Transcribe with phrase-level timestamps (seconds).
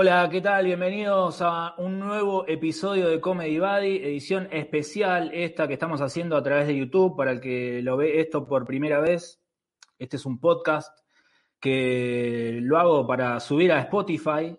[0.00, 0.64] Hola, ¿qué tal?
[0.64, 6.42] Bienvenidos a un nuevo episodio de Comedy Buddy, edición especial esta que estamos haciendo a
[6.44, 7.16] través de YouTube.
[7.16, 9.42] Para el que lo ve esto por primera vez,
[9.98, 10.96] este es un podcast
[11.58, 14.56] que lo hago para subir a Spotify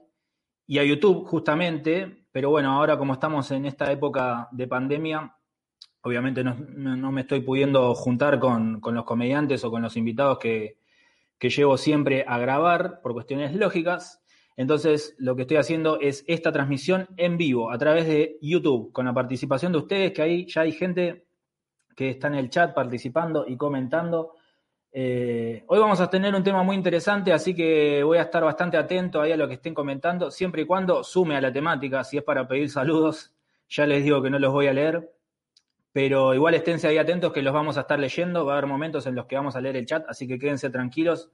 [0.68, 5.38] y a YouTube justamente, pero bueno, ahora como estamos en esta época de pandemia,
[6.02, 10.80] obviamente no, me estoy pudiendo juntar con, los comediantes o con los invitados que
[11.40, 14.22] llevo siempre a grabar por cuestiones lógicas.
[14.60, 19.06] Entonces, lo que estoy haciendo es esta transmisión en vivo a través de YouTube, con
[19.06, 21.28] la participación de ustedes, que ahí ya hay gente
[21.96, 24.34] que está en el chat participando y comentando.
[24.92, 28.76] Eh, hoy vamos a tener un tema muy interesante, así que voy a estar bastante
[28.76, 32.04] atento ahí a lo que estén comentando, siempre y cuando sume a la temática.
[32.04, 33.34] Si es para pedir saludos,
[33.70, 35.10] ya les digo que no los voy a leer,
[35.94, 38.46] pero igual esténse ahí atentos que los vamos a estar leyendo.
[38.46, 40.70] Va a haber momentos en los que vamos a leer el chat, así que quédense
[40.70, 41.32] tranquilos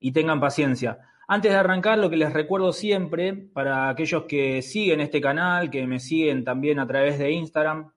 [0.00, 0.98] y tengan paciencia.
[1.28, 5.84] Antes de arrancar, lo que les recuerdo siempre, para aquellos que siguen este canal, que
[5.86, 7.90] me siguen también a través de Instagram,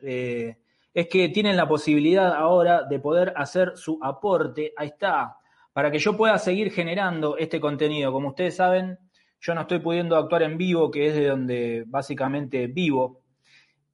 [0.00, 0.56] eh,
[0.92, 5.38] es que tienen la posibilidad ahora de poder hacer su aporte, ahí está,
[5.72, 8.12] para que yo pueda seguir generando este contenido.
[8.12, 8.98] Como ustedes saben,
[9.40, 13.22] yo no estoy pudiendo actuar en vivo, que es de donde básicamente vivo.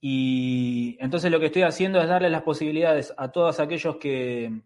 [0.01, 4.63] Y entonces lo que estoy haciendo es darle las posibilidades a todos aquellos que,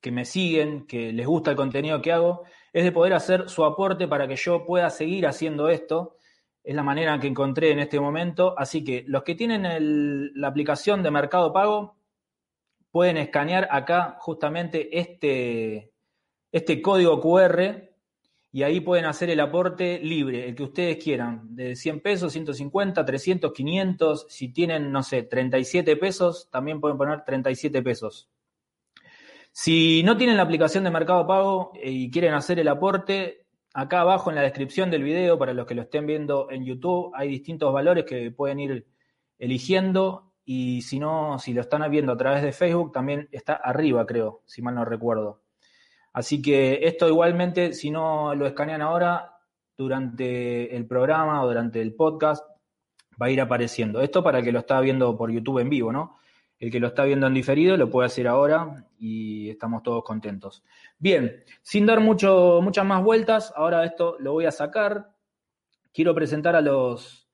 [0.00, 3.64] que me siguen, que les gusta el contenido que hago, es de poder hacer su
[3.64, 6.16] aporte para que yo pueda seguir haciendo esto.
[6.64, 8.58] Es la manera que encontré en este momento.
[8.58, 11.96] Así que los que tienen la aplicación de Mercado Pago
[12.90, 15.92] pueden escanear acá justamente este,
[16.50, 17.90] este código QR
[18.50, 23.04] y ahí pueden hacer el aporte libre, el que ustedes quieran, de 100 pesos, 150,
[23.04, 24.26] 300, 500.
[24.28, 28.28] Si tienen, no sé, 37 pesos, también pueden poner 37 pesos.
[29.56, 34.00] Si no tienen la aplicación de Mercado Pago eh, y quieren hacer el aporte, acá
[34.00, 37.28] abajo en la descripción del video, para los que lo estén viendo en YouTube, hay
[37.28, 38.84] distintos valores que pueden ir
[39.38, 40.32] eligiendo.
[40.44, 44.42] Y si no, si lo están viendo a través de Facebook, también está arriba, creo,
[44.44, 45.42] si mal no recuerdo.
[46.12, 49.36] Así que esto igualmente, si no lo escanean ahora,
[49.76, 52.44] durante el programa o durante el podcast,
[53.22, 54.00] va a ir apareciendo.
[54.00, 56.16] Esto para el que lo está viendo por YouTube en vivo, ¿no?
[56.64, 60.64] El que lo está viendo en diferido lo puede hacer ahora y estamos todos contentos.
[60.98, 65.10] Bien, sin dar mucho, muchas más vueltas, ahora esto lo voy a sacar.
[65.92, 67.28] Quiero presentar a los,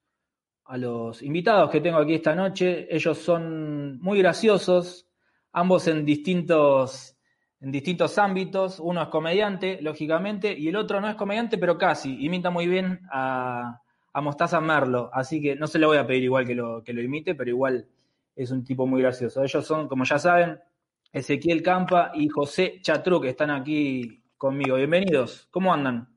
[0.64, 2.88] a los invitados que tengo aquí esta noche.
[2.90, 5.06] Ellos son muy graciosos,
[5.52, 7.16] ambos en distintos,
[7.60, 8.80] en distintos ámbitos.
[8.80, 12.16] Uno es comediante, lógicamente, y el otro no es comediante, pero casi.
[12.24, 13.80] Imita muy bien a,
[14.12, 15.08] a Mostaza Merlo.
[15.12, 17.48] Así que no se le voy a pedir igual que lo, que lo imite, pero
[17.48, 17.86] igual
[18.34, 19.42] es un tipo muy gracioso.
[19.42, 20.60] Ellos son, como ya saben,
[21.12, 24.76] Ezequiel Campa y José Chatru, que están aquí conmigo.
[24.76, 26.08] Bienvenidos, ¿cómo andan?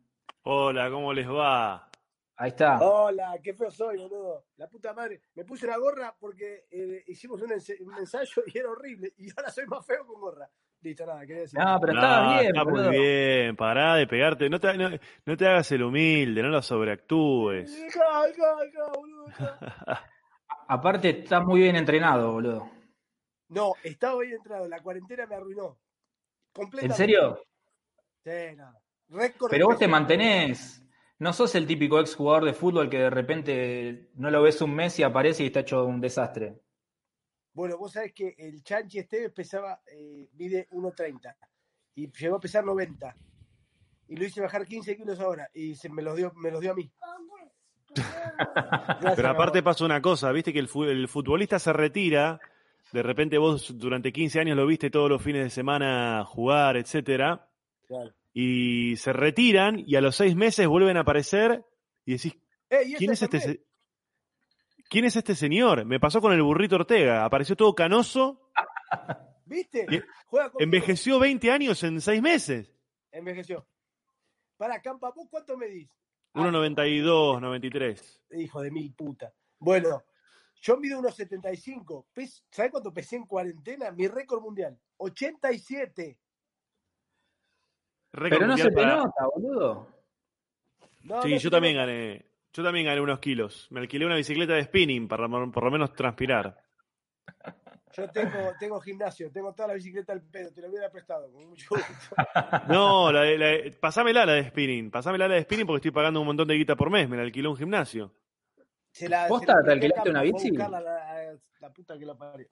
[0.44, 1.90] Hola, ¿cómo les va?
[2.36, 2.80] Ahí está.
[2.80, 4.46] Hola, qué feo soy, boludo.
[4.58, 5.22] La puta madre.
[5.36, 9.14] Me puse una gorra porque eh, hicimos un, un, ensayo y era horrible.
[9.18, 10.50] Y ahora soy más feo con gorra.
[10.82, 11.58] Listo, nada, quería decir.
[11.60, 12.48] No, pero está bien.
[12.48, 12.88] Está boludo.
[12.90, 13.56] muy bien.
[13.56, 14.50] Pará de pegarte.
[14.50, 14.90] No te, no,
[15.26, 17.82] no te hagas el humilde, no lo sobreactúes.
[17.84, 19.26] Acá, acá, acá, boludo.
[20.74, 22.68] Aparte, está muy bien entrenado, boludo.
[23.50, 24.68] No, estaba bien entrenado.
[24.68, 25.78] La cuarentena me arruinó.
[26.82, 27.46] ¿En serio?
[28.24, 28.82] Sí, nada.
[29.08, 30.84] Récord Pero vos te mantenés.
[31.20, 34.74] No sos el típico ex jugador de fútbol que de repente no lo ves un
[34.74, 36.60] mes y aparece y está hecho un desastre.
[37.54, 41.36] Bueno, vos sabés que el Chanchi Esteves pesaba, eh, mide 1.30
[41.94, 43.16] y llegó a pesar 90.
[44.08, 46.72] Y lo hice bajar 15 kilos ahora y se me los dio, me los dio
[46.72, 46.92] a mí.
[47.96, 52.40] Gracias, Pero aparte pasa una cosa, viste que el, el, futbolista se retira,
[52.92, 57.48] de repente vos durante 15 años lo viste todos los fines de semana jugar, etcétera,
[57.88, 58.12] claro.
[58.34, 61.64] y se retiran y a los seis meses vuelven a aparecer
[62.06, 62.36] y decís,
[62.70, 63.40] eh, ¿y ¿quién es este?
[63.40, 63.64] Se...
[64.90, 65.86] ¿Quién es este señor?
[65.86, 68.52] Me pasó con el burrito Ortega, apareció todo canoso.
[69.46, 69.88] ¿Viste?
[70.60, 72.72] Envejeció 20 años en seis meses.
[73.12, 73.66] Envejeció.
[74.58, 75.90] Para, Campa, ¿vos cuánto medís?
[76.34, 78.22] 1,92, 93.
[78.32, 79.34] Hijo de mil puta.
[79.60, 80.04] Bueno,
[80.62, 82.06] yo mido 1,75.
[82.50, 83.92] ¿Sabes cuánto pesé en cuarentena?
[83.92, 84.78] Mi récord mundial.
[84.98, 86.18] 87.
[88.14, 88.98] Récord Pero no se te para...
[88.98, 89.88] nota, boludo.
[91.04, 91.86] No, sí, no yo también nota.
[91.86, 92.26] gané.
[92.54, 93.68] Yo también gané unos kilos.
[93.72, 96.64] Me alquilé una bicicleta de spinning para por lo menos transpirar.
[97.96, 101.48] Yo tengo, tengo gimnasio, tengo toda la bicicleta al pedo, te la hubiera prestado, con
[101.48, 102.16] mucho gusto.
[102.68, 106.20] No, la, de, la, pasámela la de spinning, pasámela la de spinning porque estoy pagando
[106.20, 108.12] un montón de guita por mes, me la alquiló un gimnasio.
[108.92, 110.52] Se la, ¿Vos se te la alquilaste una bici?
[110.52, 110.82] La, la,
[111.60, 112.48] la, puta que lo parió.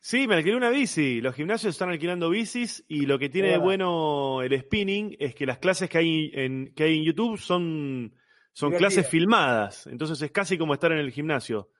[0.00, 1.20] Sí, me alquilé una bici.
[1.20, 5.44] Los gimnasios están alquilando bicis y lo que tiene de bueno el spinning es que
[5.44, 8.14] las clases que hay en, que hay en YouTube son,
[8.52, 11.70] Son clases filmadas, entonces es casi como estar en el gimnasio.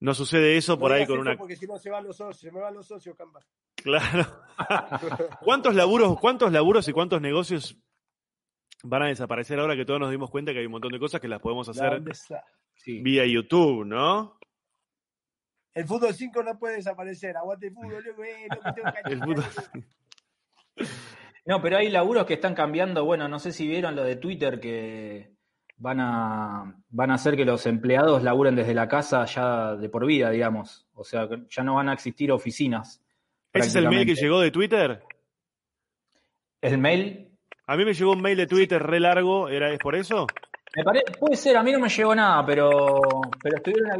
[0.00, 1.36] No sucede eso por No ahí con una...
[1.36, 3.40] Porque si no se van los socios, se me van los socios, Campa.
[3.76, 4.26] Claro.
[5.44, 7.76] ¿Cuántos laburos, cuántos laburos y cuántos negocios
[8.82, 11.20] van a desaparecer ahora que todos nos dimos cuenta que hay un montón de cosas
[11.20, 12.02] que las podemos hacer
[12.86, 14.38] vía YouTube, ¿no?
[15.74, 17.36] El fútbol 5 no puede desaparecer.
[17.36, 19.84] Aguante el fútbol, loco, eh, loco, tengo que- El fútbol-
[21.46, 23.04] No, pero hay laburos que están cambiando.
[23.04, 25.34] Bueno, no sé si vieron lo de Twitter que
[25.80, 30.06] van a, van a hacer que los empleados laburen desde la casa ya de por
[30.06, 30.86] vida, digamos.
[30.94, 33.02] O sea, ya no van a existir oficinas.
[33.52, 35.02] ¿Ese es el mail que llegó de Twitter?
[36.60, 37.28] ¿El mail?
[37.66, 40.26] A mí me llegó un mail de Twitter re largo, ¿era es por eso?
[40.76, 43.00] Me pare- puede ser, a mí no me llegó nada, pero,
[43.42, 43.98] pero estuvieron ahí.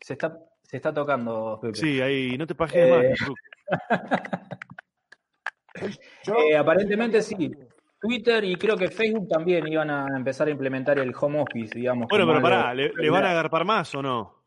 [0.00, 1.76] Se está, se está tocando, Pepe.
[1.76, 3.88] Sí, ahí, no te pajes Eh, más.
[6.24, 7.50] Yo- Eh, aparentemente sí.
[8.08, 12.06] Twitter y creo que Facebook también iban a empezar a implementar el home office, digamos.
[12.10, 14.44] Bueno, pero pará, ¿le, van a agarpar más o no?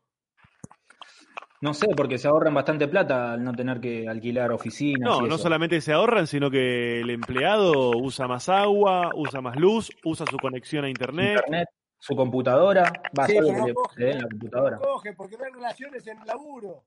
[1.60, 5.00] No sé, porque se ahorran bastante plata al no tener que alquilar oficinas.
[5.10, 5.42] No, y no eso.
[5.42, 10.36] solamente se ahorran, sino que el empleado usa más agua, usa más luz, usa su
[10.36, 11.34] conexión a internet.
[11.38, 11.68] Internet,
[11.98, 12.84] su computadora,
[13.18, 14.78] va a ser que no le- coge, le den la No computadora.
[14.78, 16.84] coge, porque no hay relaciones en el laburo.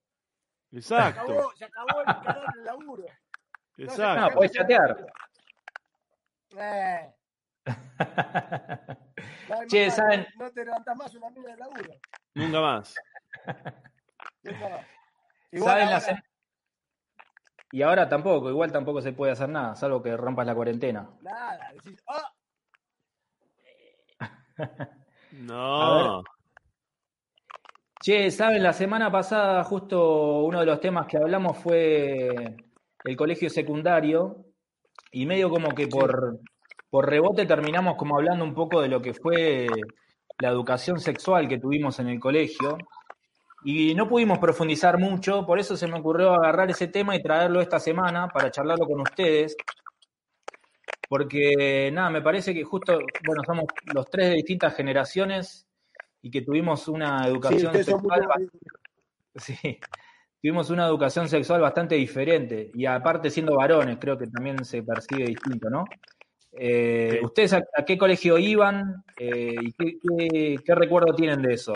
[0.72, 3.04] Se Exacto, acabó, se acabó el calor en el laburo.
[3.76, 4.22] Se exacto.
[4.22, 5.06] No, podés el chatear.
[6.58, 7.14] Eh,
[9.50, 10.26] no Che, ¿saben?
[10.38, 11.94] No, no te levantas más una mina de laburo.
[12.36, 12.96] Nunca más.
[14.44, 14.86] Nunca más.
[15.52, 16.24] Igual ¿Saben ahora-
[17.72, 21.10] Y ahora tampoco, igual tampoco se puede hacer nada, salvo que rompas la cuarentena.
[21.22, 22.34] Nada, decís, ah,
[25.32, 26.24] No.
[28.04, 28.64] Che, ¿saben?
[28.64, 32.58] La semana pasada justo uno de los temas que hablamos fue
[33.04, 34.51] el colegio secundario
[35.12, 36.40] y medio como que por,
[36.90, 39.68] por rebote terminamos como hablando un poco de lo que fue
[40.40, 42.78] la educación sexual que tuvimos en el colegio.
[43.64, 47.62] Y no pudimos profundizar mucho, por eso se me ocurrió agarrar ese tema y traerlo
[47.62, 49.56] esta semana para charlarlo con ustedes.
[51.08, 55.68] Porque nada, me parece que justo, bueno, somos los tres de distintas generaciones
[56.22, 58.38] y que tuvimos una educación sexual más-
[59.36, 59.80] Sí,
[60.42, 65.26] tuvimos una educación sexual bastante diferente y aparte siendo varones creo que también se percibe
[65.26, 65.86] distinto, ¿no?
[66.54, 67.26] Eh, Sí.
[67.26, 71.74] ¿Ustedes a, a qué colegio iban eh, y qué, qué- qué recuerdo tienen de eso?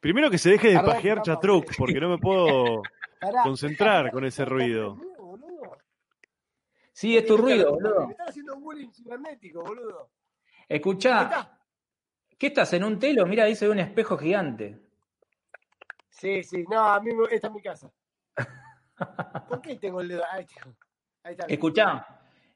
[0.00, 2.82] Primero que se deje de pajear Chatruc, porque no me puedo
[3.42, 4.96] concentrar con ese ruido.
[5.18, 5.76] Boludo.
[6.92, 8.10] Sí, es tu ruido, Me boludo.
[8.10, 10.10] están haciendo bullying cibernético, boludo.
[10.68, 11.58] Escuchá.
[12.38, 13.26] ¿qué estás en un telo?
[13.26, 14.78] Mira, dice un espejo gigante.
[16.16, 17.90] Sí, sí, no, a mí me- esta es mi casa.
[19.48, 20.22] ¿Por qué tengo el dedo?
[20.30, 20.62] Ahí está.
[21.24, 21.46] Ahí está.
[21.46, 22.06] Escuchá,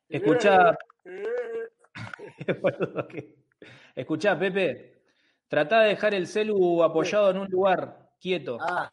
[0.08, 1.70] escuchá, Eh,
[2.62, 3.34] boludo, ¿qué?
[3.96, 5.02] escuchá, Pepe,
[5.48, 8.58] tratá de dejar el celu apoyado en un lugar quieto.
[8.60, 8.90] Ah,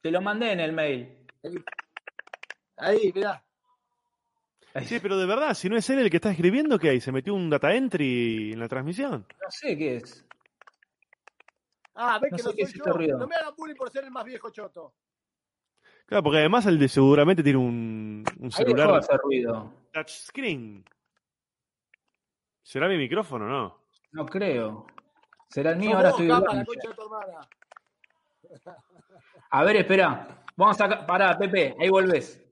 [0.00, 1.26] Te lo mandé en el mail.
[2.76, 3.44] ahí, mirá.
[4.84, 7.00] Sí, pero de verdad, si no es él el que está escribiendo, ¿qué hay?
[7.00, 9.26] ¿Se metió un data entry en la transmisión?
[9.42, 10.24] No sé qué es.
[12.00, 12.92] Ah, No que no soy yo.
[12.92, 13.18] ruido.
[13.18, 14.94] No me hagan bullying por ser el más viejo choto.
[16.06, 19.74] Claro, porque además el de seguramente tiene un, un Ahí celular hacer ruido.
[19.92, 20.84] touchscreen.
[22.62, 23.84] ¿Será mi micrófono o no?
[24.12, 24.86] No creo.
[25.50, 26.58] Será el mío, Sos ahora estoy capa, dudando.
[26.60, 27.48] la concha de tu hermana.
[29.50, 30.44] A ver, espera.
[30.56, 31.06] Vamos a sacar.
[31.06, 32.44] Pará, Pepe, ahí volvés.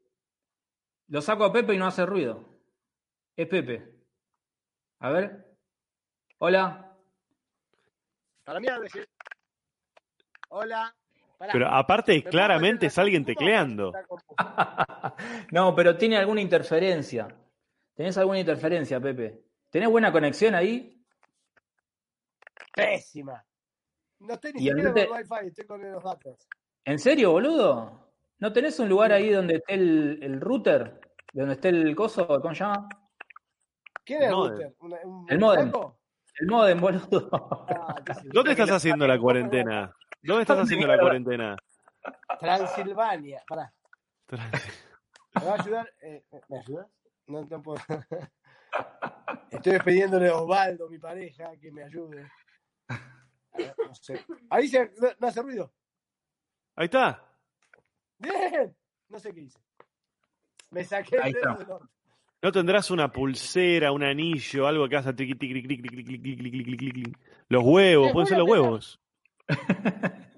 [1.09, 2.45] Lo saco a Pepe y no hace ruido.
[3.37, 3.95] Es Pepe.
[5.01, 5.57] A ver.
[6.39, 6.97] Hola.
[8.45, 9.01] Para mí, a ver si-
[10.49, 10.95] Hola.
[11.39, 11.53] Pará.
[11.53, 13.93] Pero aparte, ¿Me puedo claramente es alguien tecleando.
[15.53, 17.29] No, pero tiene alguna interferencia.
[17.95, 19.43] ¿Tenés alguna interferencia, Pepe?
[19.71, 21.03] ¿Tenés buena conexión ahí?
[22.75, 23.45] Pésima.
[24.21, 26.49] No estoy ni siquiera con Wi-Fi, estoy con los datos.
[26.85, 28.11] ¿En serio, boludo?
[28.39, 31.01] ¿No tenés un lugar ahí donde esté el, el router?
[31.33, 32.27] ¿Donde esté el coso?
[32.27, 32.89] ¿Cómo se llama?
[34.05, 34.51] ¿Quién es el modem.
[34.53, 34.75] router?
[34.81, 35.73] ¿Una- un- El modem.
[36.41, 37.29] El modem, boludo.
[37.33, 38.13] Ah, qué.
[38.33, 39.95] ¿Dónde estás haciendo la cuarentena?
[40.23, 41.57] ¿Dónde estás haciendo la cuarentena?
[42.39, 43.43] Transilvania.
[43.47, 43.73] Pará.
[44.31, 45.93] ¿Me va a ayudar?
[46.03, 46.87] Eh, ¿Me ayudas?
[47.27, 47.81] No, no puedo.
[49.51, 52.31] Estoy pidiéndole a Osvaldo, mi pareja, que me ayude.
[52.89, 52.99] A
[53.59, 54.25] ver, no sé.
[54.51, 55.73] Ahí se, no, no hace ruido.
[56.77, 57.23] Ahí está.
[58.19, 58.77] ¡Bien!
[59.09, 59.59] No sé qué hice.
[60.71, 61.63] Me saqué Ahí el dedo está.
[61.65, 61.89] del orto.
[62.43, 66.23] ¿No tendrás una pulsera, un anillo, algo que haga tiqui, clic, clic, clic, clic, clic,
[66.23, 67.19] clic, clic, clic, clic?
[67.49, 69.01] Los huevos, pueden ser los huevos.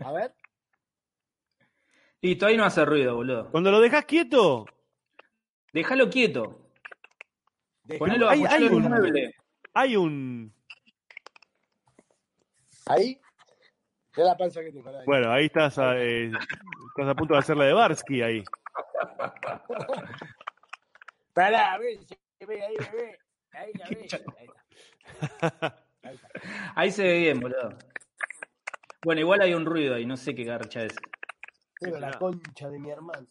[0.04, 0.34] A ver.
[2.20, 3.50] Listo, ahí no hace ruido, boludo.
[3.50, 4.66] Cuando lo dejas quieto,
[5.72, 6.70] Déjalo quieto.
[7.98, 9.34] Ponelo, Hay- hay un mueble.
[9.74, 10.54] hay un.
[12.86, 13.20] Ahí.
[14.16, 14.88] La panza que tengo.
[14.88, 15.04] ahí.
[15.06, 18.42] Bueno, ahí estás a, eh, estás a punto de hacer la de Barsky ahí.
[21.34, 22.00] Pará, ve,
[22.38, 23.18] se ve ahí, ve.
[23.52, 24.08] Ahí la ve.
[24.38, 24.48] Ahí.
[26.02, 26.18] Ahí.
[26.74, 27.76] Ahí se ve bien, boludo.
[29.04, 30.94] Bueno, igual hay un ruido ahí, no sé qué garcha es.
[31.80, 33.26] Pero la concha de mi hermano.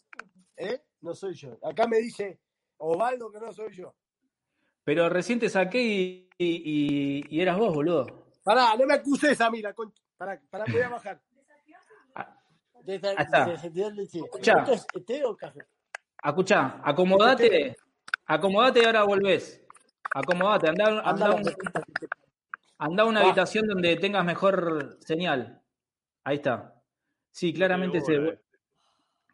[0.55, 0.81] ¿Eh?
[1.01, 1.57] No soy yo.
[1.63, 2.39] Acá me dice
[2.77, 3.93] Ovaldo que no soy yo.
[4.83, 8.27] Pero recién te saqué y, y- y eras vos, boludo.
[8.43, 10.01] Pará, no me acuses a mí, la concha.
[10.15, 11.21] Pará, pará, voy a bajar.
[12.83, 13.45] Desde, está.
[13.45, 14.19] desde- sí.
[14.23, 14.53] Escuchá.
[16.83, 17.75] Acomodate,
[18.25, 19.61] acomodate y ahora volvés.
[20.15, 21.43] Acomodate, anda, anda, Anda, un-
[22.77, 23.23] anda a una Ah.
[23.25, 25.61] habitación donde tengas mejor señal.
[26.23, 26.75] Ahí está.
[27.31, 28.17] Sí, claramente se.
[28.19, 28.37] Bueno,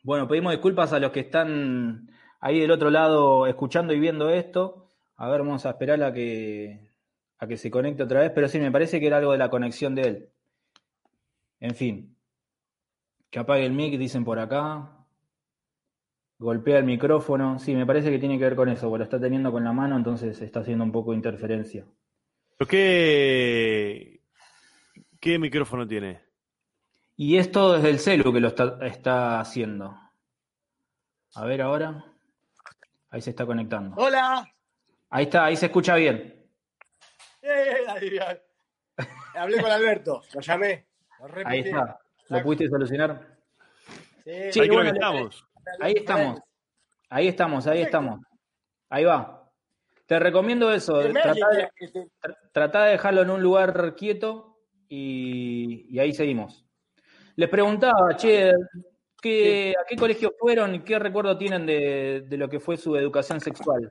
[0.06, 2.10] Bueno, pedimos disculpas a los que están
[2.42, 4.90] ahí del otro lado escuchando y viendo esto.
[5.16, 6.92] A ver, vamos a esperar a que,
[7.40, 9.50] a que se conecte otra vez, pero sí, me parece que era algo de la
[9.50, 10.30] conexión de él.
[11.62, 12.18] En fin.
[13.30, 14.92] Que apague el mic, dicen por acá.
[16.38, 17.58] Golpea el micrófono.
[17.60, 19.72] Sí, me parece que tiene que ver con eso, porque lo está teniendo con la
[19.72, 21.86] mano, entonces está haciendo un poco de interferencia.
[22.58, 24.22] ¿Pero ¿Qué,
[25.20, 26.22] ¿Qué micrófono tiene?
[27.16, 29.96] Y es todo desde el celu que lo está, está haciendo.
[31.36, 32.06] A ver ahora.
[33.10, 33.96] Ahí se está conectando.
[33.98, 34.48] Hola.
[35.10, 36.44] Ahí está, ahí se escucha bien.
[37.42, 37.78] Eh.
[39.36, 40.88] Hablé con Alberto, lo llamé.
[41.20, 42.00] Lo Ahí está.
[42.30, 43.38] ¿Lo pudiste solucionar?
[44.24, 45.46] Sí, Sí, ahí creo bueno, que estamos.
[45.80, 46.40] Ahí estamos.
[47.10, 47.98] Ahí estamos, ahí Perfecto.
[47.98, 48.20] estamos.
[48.90, 49.43] Ahí va.
[50.14, 51.00] Te recomiendo eso.
[51.00, 51.44] Tratá Merlin,
[51.92, 52.08] de,
[52.52, 56.64] tratá de dejarlo en un lugar quieto y, y ahí seguimos.
[57.36, 58.52] Les preguntaba, che,
[59.20, 62.96] ¿qué, ¿a qué colegio fueron y qué recuerdo tienen de, de lo que fue su
[62.96, 63.90] educación sexual?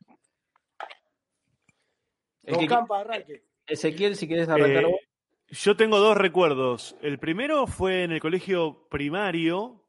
[2.46, 3.42] Que- Campa arranque.
[3.66, 5.00] Ezequiel, si querés arrancar Eh, vos.
[5.48, 6.94] yo tengo dos recuerdos.
[7.02, 9.84] El primero fue en el colegio primario,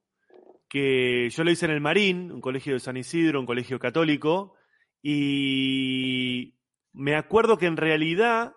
[0.68, 4.56] que yo lo hice en el Marín, un colegio de San Isidro, un colegio católico,
[5.04, 6.56] y
[6.94, 8.56] me acuerdo que en realidad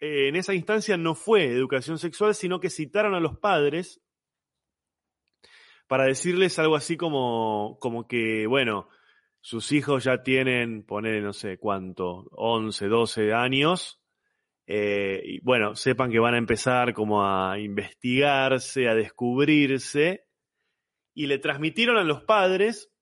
[0.00, 4.02] eh, en esa instancia no fue educación sexual, sino que citaron a los padres
[5.86, 8.88] para decirles algo así como, como que, bueno,
[9.40, 14.00] sus hijos ya tienen, poner no sé cuánto, 11, 12 años,
[14.66, 20.26] eh, y bueno, sepan que van a empezar como a investigarse, a descubrirse,
[21.14, 22.92] y le transmitieron a los padres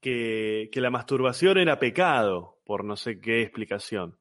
[0.00, 4.18] que, la masturbación era pecado, por no sé qué explicación.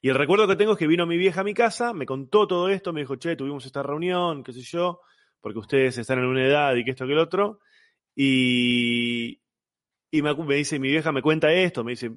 [0.00, 2.46] Y el recuerdo que tengo es que vino mi vieja a mi casa, me contó
[2.46, 5.00] todo esto, me dijo, che, tuvimos esta reunión, qué sé yo,
[5.40, 7.60] porque ustedes están en una edad y que esto que el otro,
[8.14, 9.40] y,
[10.12, 12.12] me dice, mi vieja me cuenta esto, me dice,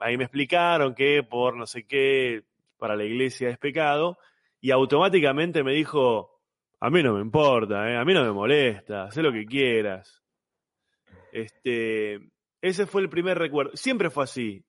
[0.00, 2.44] ahí me explicaron que por no sé qué,
[2.78, 4.18] para la iglesia es pecado,
[4.60, 6.40] y automáticamente me dijo,
[6.80, 7.96] a mí no me importa, ¿eh?
[7.96, 10.19] a mí no me molesta, haz lo que quieras.
[11.32, 13.72] Este, ese fue el primer recuerdo.
[13.74, 14.64] Siempre fue así,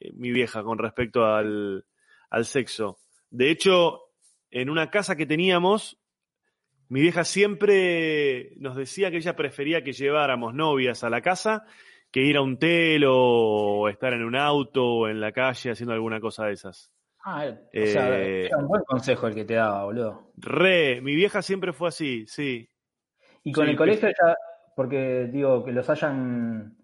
[0.00, 1.84] eh, mi vieja, con respecto al,
[2.30, 2.98] al sexo.
[3.30, 4.00] De hecho,
[4.50, 5.98] en una casa que teníamos,
[6.88, 11.64] mi vieja siempre nos decía que ella prefería que lleváramos novias a la casa
[12.10, 15.94] que ir a un telo o estar en un auto o en la calle haciendo
[15.94, 16.90] alguna cosa de esas.
[17.22, 20.32] Ah, o sea, eh, era un buen consejo el que te daba, boludo.
[20.36, 22.68] Re, mi vieja siempre fue así, sí.
[23.44, 24.36] Y con Sí, el colegio ya,
[24.76, 26.76] porque digo, que los hayan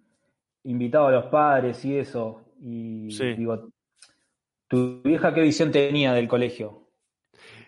[0.65, 3.35] invitado a los padres y eso, y Sí.
[3.35, 3.69] digo,
[4.69, 6.83] ¿tu vieja qué visión tenía del colegio?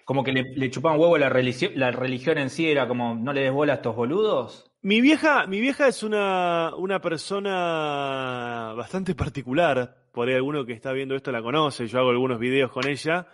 [0.05, 3.33] Como que le, le chupaban huevo la religión, la religión en sí, era como, no
[3.33, 4.65] le des bola a estos boludos.
[4.81, 9.97] Mi vieja, mi vieja es una, una persona bastante particular.
[10.13, 11.87] Por ahí alguno que está viendo esto la conoce.
[11.87, 13.27] Yo hago algunos videos con ella.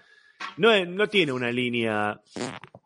[0.56, 2.20] No, no tiene una línea,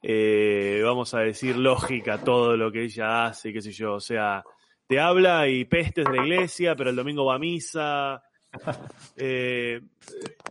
[0.02, 3.95] eh, vamos a decir, lógica todo lo que ella hace, qué sé yo.
[3.95, 4.45] O sea,
[4.87, 8.23] te habla y pestes de la iglesia, pero el domingo va a misa.
[9.21, 9.81] Eh,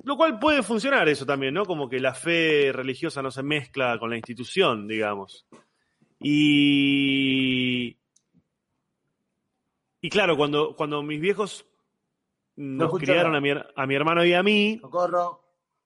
[0.03, 1.65] lo cual puede funcionar eso también, ¿no?
[1.65, 5.47] Como que la fe religiosa no se mezcla con la institución, digamos.
[6.19, 7.97] Y.
[10.01, 11.65] Y claro, cuando, cuando mis viejos
[12.57, 14.77] nos escucho criaron a mi, a mi hermano y a mí.
[14.81, 15.43] Socorro.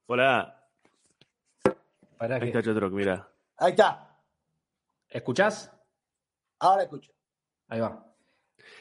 [0.08, 0.68] Hola,
[2.18, 2.48] ¿Para ahí qué?
[2.48, 3.31] está Chotroc, mira.
[3.62, 4.18] Ahí está.
[5.08, 5.72] ¿Escuchás?
[6.60, 7.12] Ahora escucho.
[7.68, 8.04] Ahí va.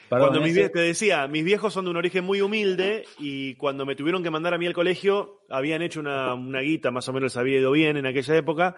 [0.09, 3.05] Perdón, Cuando mis ese- viejos, te decía, mis viejos son de un origen muy humilde
[3.19, 6.89] y cuando me tuvieron que mandar a mí al colegio, habían hecho una, una guita,
[6.91, 8.75] más o menos les había ido bien en aquella época.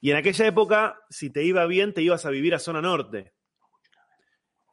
[0.00, 3.32] Y en aquella época, si te iba bien, te ibas a vivir a zona norte.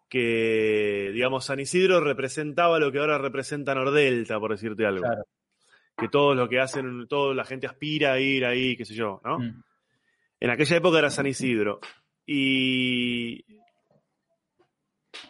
[0.09, 5.01] Que, digamos, San Isidro representaba lo que ahora representa Nordelta, por decirte algo.
[5.01, 5.23] Claro.
[5.97, 9.21] que todo lo que hacen, toda la gente aspira a ir ahí, qué sé yo,
[9.23, 9.39] ¿no?
[9.39, 9.63] Mm.
[10.39, 11.79] En aquella época era San Isidro.
[12.25, 13.43] Y.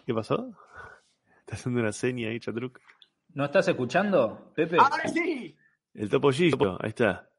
[0.06, 0.52] ¿Qué pasó?
[1.40, 2.80] Está haciendo una seña ahí, Chatruc.
[3.34, 4.78] ¿No estás escuchando, Pepe?
[4.80, 5.56] ¡Ahora sí!
[5.94, 7.30] El topollillo, ahí está.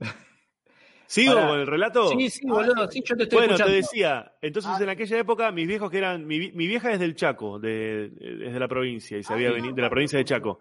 [1.06, 2.08] ¿Sigo con el relato?
[2.10, 4.82] Sí, sí, boludo, sí, yo te estoy Bueno, te decía, entonces Ah.
[4.82, 8.06] en aquella época mis viejos que eran, mi, vi- mi vieja es del Chaco, de,
[8.46, 10.24] es de la provincia, y se Ah, había no, venido de la provincia de.
[10.24, 10.60] Chaco.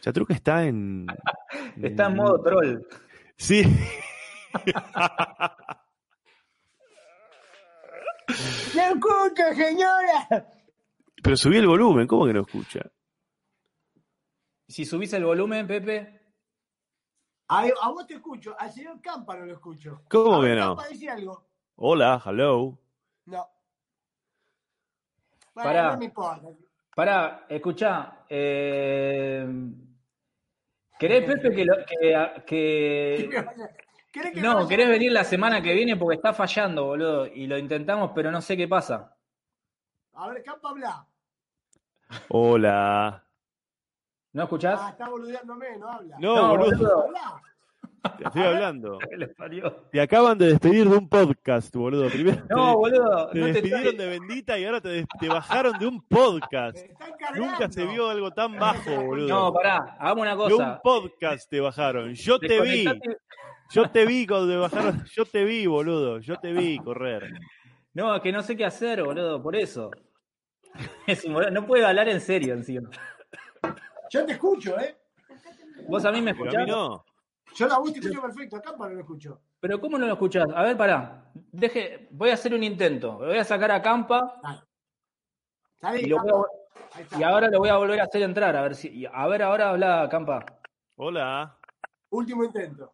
[0.00, 1.06] Chatruc está en...
[1.82, 2.80] Está en modo troll.
[3.36, 3.62] Sí.
[8.74, 10.46] ¡No escucho, señora!
[11.22, 12.80] Pero subí el volumen, ¿cómo que no escucha?
[14.68, 16.20] Si subís el volumen, Pepe,
[17.48, 20.02] A, a vos te escucho, al señor Campa no lo escucho.
[20.08, 20.76] ¿Cómo que no?
[20.76, 21.46] Campa, decí algo.
[21.76, 22.78] Hola, hello.
[23.26, 23.48] No.
[25.54, 25.92] Bueno, Pará.
[25.92, 26.48] no me importa.
[26.96, 28.24] pará, escuchá.
[28.28, 29.46] Eh,
[30.98, 33.30] ¿Querés, Pepe, que, lo- que, que-
[34.12, 34.68] ¿Querés que No, vaya?
[34.68, 37.26] querés venir la semana que viene porque está fallando, boludo.
[37.26, 39.16] Y lo intentamos, pero no sé qué pasa.
[40.14, 41.06] A ver, Campa habla.
[42.28, 43.24] Hola.
[44.32, 44.80] ¿No escuchás?
[44.82, 46.16] Ah, está boludeándome, no habla.
[46.18, 47.02] No, No, boludo, boludo.
[47.04, 47.42] Habla.
[48.18, 48.98] te estoy hablando.
[49.92, 52.08] Te acaban de despedir de un podcast, boludo.
[52.10, 53.28] Primero No, boludo.
[53.30, 56.78] te, No te despidieron de Bendita y ahora te, te bajaron de un podcast.
[57.36, 59.28] Nunca se vio algo tan bajo, boludo.
[59.28, 60.80] No, pará, hagamos una de un cosa.
[60.82, 62.12] podcast te bajaron.
[62.14, 62.84] Yo te vi.
[63.72, 65.04] Yo te vi cuando bajaron.
[65.06, 66.18] Yo te vi, boludo.
[66.18, 67.32] Yo te vi correr.
[67.94, 69.90] No, es que no sé qué hacer, boludo, por eso.
[71.06, 72.88] Es un boludo, no puede hablar en serio encima.
[74.10, 74.96] Yo te escucho, ¿eh?
[75.88, 76.64] Vos a mí me Pero a escuchás.
[76.66, 77.04] mí no.
[77.54, 79.40] Yo la voz te escucho perfecto, a Campa no lo escucho.
[79.60, 80.46] Pero ¿cómo no lo escuchás?
[80.54, 81.30] A ver, pará.
[81.34, 83.18] Deje, voy a hacer un intento.
[83.18, 84.40] Voy a sacar a Campa
[85.80, 86.46] Dale, y, lo voy Campa.
[87.16, 88.56] a- y ahora lo voy a volver a hacer entrar.
[88.56, 89.04] A ver si.
[89.12, 90.44] A ver, ahora habla Campa.
[90.96, 91.58] Hola.
[92.10, 92.90] Último intento.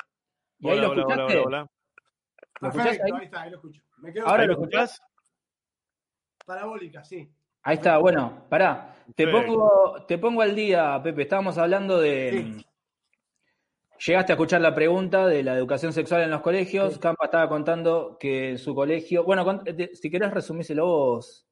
[0.60, 1.38] ¿Y ahí Hola, lo hola, hola, escuchaste?
[1.38, 1.70] hola, hola.
[2.60, 3.20] ¿Lo escuchás Perfecto, ahí?
[3.20, 3.82] ahí está, ahí lo escucho.
[3.98, 5.02] Me quedo Ahora ¿Ahí lo escuchás?
[6.46, 7.30] parabólica, sí.
[7.62, 8.94] Ahí está, bueno, pará.
[9.14, 11.22] Te pongo, te pongo al día, Pepe.
[11.22, 12.30] Estábamos hablando de.
[12.56, 12.64] Sí.
[14.06, 16.94] Llegaste a escuchar la pregunta de la educación sexual en los colegios.
[16.94, 17.00] Sí.
[17.00, 19.24] Campa estaba contando que en su colegio.
[19.24, 19.44] Bueno,
[19.92, 21.44] si querés resumíselo vos.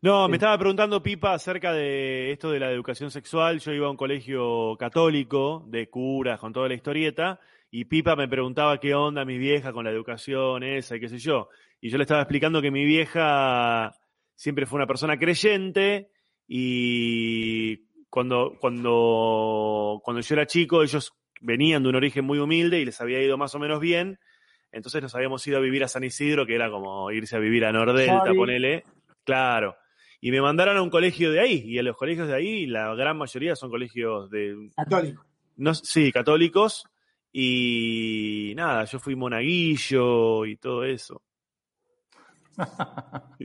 [0.00, 3.60] No, me estaba preguntando Pipa acerca de esto de la educación sexual.
[3.60, 7.38] Yo iba a un colegio católico de curas con toda la historieta
[7.74, 11.16] y Pipa me preguntaba qué onda mi vieja con la educación esa y qué sé
[11.16, 11.48] yo.
[11.80, 13.94] Y yo le estaba explicando que mi vieja
[14.36, 16.10] siempre fue una persona creyente
[16.46, 17.78] y
[18.10, 23.00] cuando, cuando, cuando yo era chico ellos venían de un origen muy humilde y les
[23.00, 24.18] había ido más o menos bien.
[24.70, 27.64] Entonces nos habíamos ido a vivir a San Isidro, que era como irse a vivir
[27.64, 28.84] a Nordelta, ponele.
[29.24, 29.76] Claro.
[30.20, 32.94] Y me mandaron a un colegio de ahí, y a los colegios de ahí, la
[32.94, 35.24] gran mayoría son colegios de, Católico.
[35.56, 36.84] no, sí, católicos,
[37.32, 41.22] y nada, yo fui monaguillo y todo eso.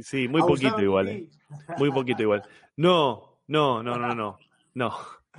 [0.01, 1.29] Sí, muy poquito igual, eh.
[1.77, 2.43] muy poquito igual.
[2.75, 4.37] No, no, no, no, no,
[4.73, 4.97] no.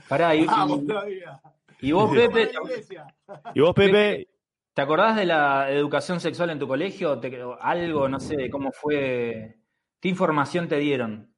[0.08, 1.40] Pará, y, y- todavía.
[1.80, 2.50] y vos, Pepe.
[3.54, 4.28] ¿Y vos, Pepe?
[4.72, 7.18] ¿te acordás de la educación sexual en tu colegio?
[7.18, 9.58] ¿Te algo, no sé, cómo fue?
[10.00, 11.34] ¿Qué información te dieron?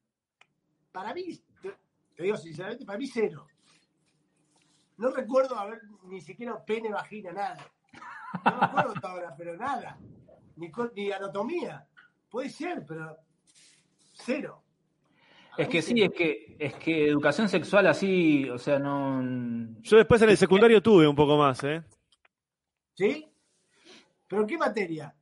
[0.91, 1.23] Para mí,
[1.61, 1.73] te,
[2.15, 3.47] te digo sinceramente, para mí cero.
[5.01, 7.57] No recuerdo haber ni siquiera pene, vagina, nada.
[8.45, 9.97] No me acuerdo hasta ahora, pero nada.
[10.55, 11.87] Ni, anatomía.
[12.29, 13.17] Puede ser, pero
[14.13, 14.61] cero.
[15.57, 19.23] Es que sí, es que, es que educación sexual así, o sea, no.
[19.81, 21.81] Yo después en el secundario tuve un poco más, ¿eh?
[22.93, 23.25] ¿Sí?
[24.27, 25.15] ¿Pero en qué materia?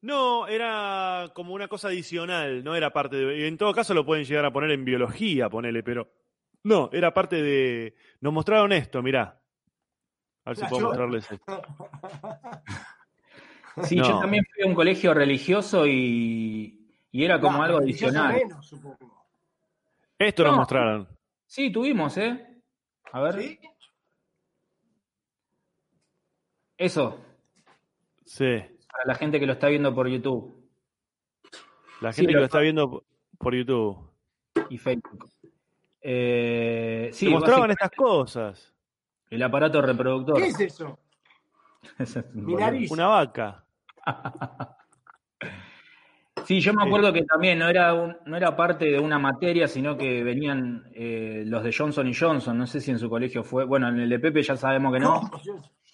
[0.00, 3.40] No, era como una cosa adicional, no era parte de...
[3.40, 6.08] y En todo caso lo pueden llegar a poner en biología, ponele, pero...
[6.66, 7.94] No, era parte de...
[8.20, 9.40] Nos mostraron esto, mirá.
[10.44, 11.62] A ver si puedo mostrarles esto.
[13.84, 14.08] Sí, No.
[14.08, 18.34] yo también fui a un colegio religioso y, y era como No, algo adicional.
[18.34, 19.26] menos, supongo.
[20.18, 20.58] Esto nos No.
[20.58, 21.08] mostraron.
[21.46, 22.44] Sí, tuvimos, ¿eh?
[23.12, 23.60] A ver, ¿Sí?
[26.78, 27.20] eso,
[28.24, 28.44] Sí.
[28.90, 30.68] para la gente que lo está viendo por YouTube
[32.00, 33.04] La Sí, gente que lo está viendo
[33.38, 34.10] por YouTube.
[34.68, 35.30] y Facebook.
[36.00, 38.74] Eh, sí, mostraban estas cosas.
[39.30, 40.36] el aparato reproductor.
[40.36, 40.98] ¿Qué es eso?
[41.98, 42.90] Es Mi nariz.
[42.90, 43.64] Una vaca.
[46.44, 49.66] Sí, yo me acuerdo que también no era, un- no era parte de una materia,
[49.66, 52.56] sino que venían eh, los de Johnson y Johnson.
[52.56, 53.64] No sé si en su colegio fue.
[53.64, 55.20] Bueno, en el de Pepe ya sabemos que no.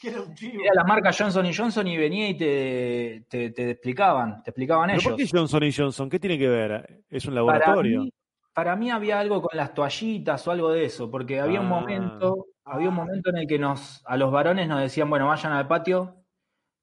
[0.03, 0.15] era.
[0.43, 4.91] Era la marca Johnson y Johnson y venía y te, te, te explicaban, te explicaban
[4.91, 5.31] ¿Pero por ellos.
[5.31, 6.11] qué Johnson y Johnson?
[6.11, 7.03] ¿Qué tiene que ver?
[7.09, 8.03] ¿Es un Para laboratorio?
[8.03, 8.13] mí,
[8.53, 11.71] para mí había algo con las toallitas o algo de eso, porque había un Ah.
[11.81, 15.27] momento había un Ah, momento en el que nos, a los varones nos decían, bueno,
[15.27, 16.15] vayan al patio,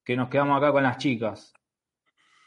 [0.04, 1.54] que nos quedamos acá con las chicas.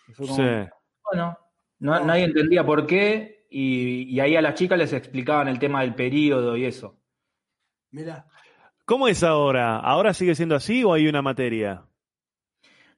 [0.07, 0.69] Y fue como, Sí.
[1.11, 1.37] Bueno,
[1.79, 5.81] no- nadie entendía por qué, y, y ahí a las chicas les explicaban el tema
[5.81, 6.95] del periodo y eso.
[7.91, 8.27] Mirá.
[8.85, 9.77] ¿Cómo es ahora?
[9.77, 11.83] ¿Ahora sigue siendo así o hay una materia?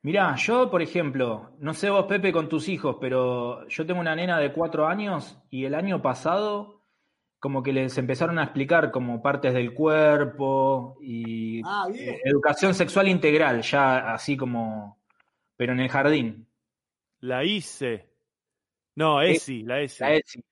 [0.06, 4.16] Mirá, yo, por ejemplo, no sé vos, Pepe, con tus hijos, pero yo tengo una
[4.16, 6.84] nena de cuatro años y el año pasado
[7.40, 12.10] como que les empezaron a explicar como partes del cuerpo y Ah, bien.
[12.10, 15.00] eh, educación sexual integral, ya así como,
[15.58, 16.48] pero en el jardín.
[17.22, 18.08] La hice.
[18.94, 20.04] No, ESI, la ESI.
[20.04, 20.44] La ESI.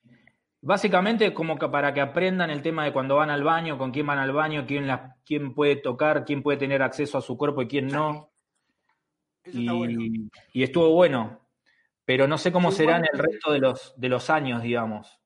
[0.62, 4.08] Básicamente como que para que aprendan el tema de cuando van al baño, con quién
[4.08, 7.62] van al baño, quién, la, quién puede tocar, quién puede tener acceso a su cuerpo
[7.62, 8.33] y quién no.
[9.46, 10.30] Y,
[10.64, 11.40] estuvo bueno.
[12.06, 15.20] Pero no sé cómo sí, serán el resto de los, de los años, digamos.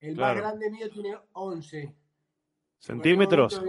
[0.00, 1.94] El más grande mío tiene 11.
[2.78, 3.60] ¿Centímetros?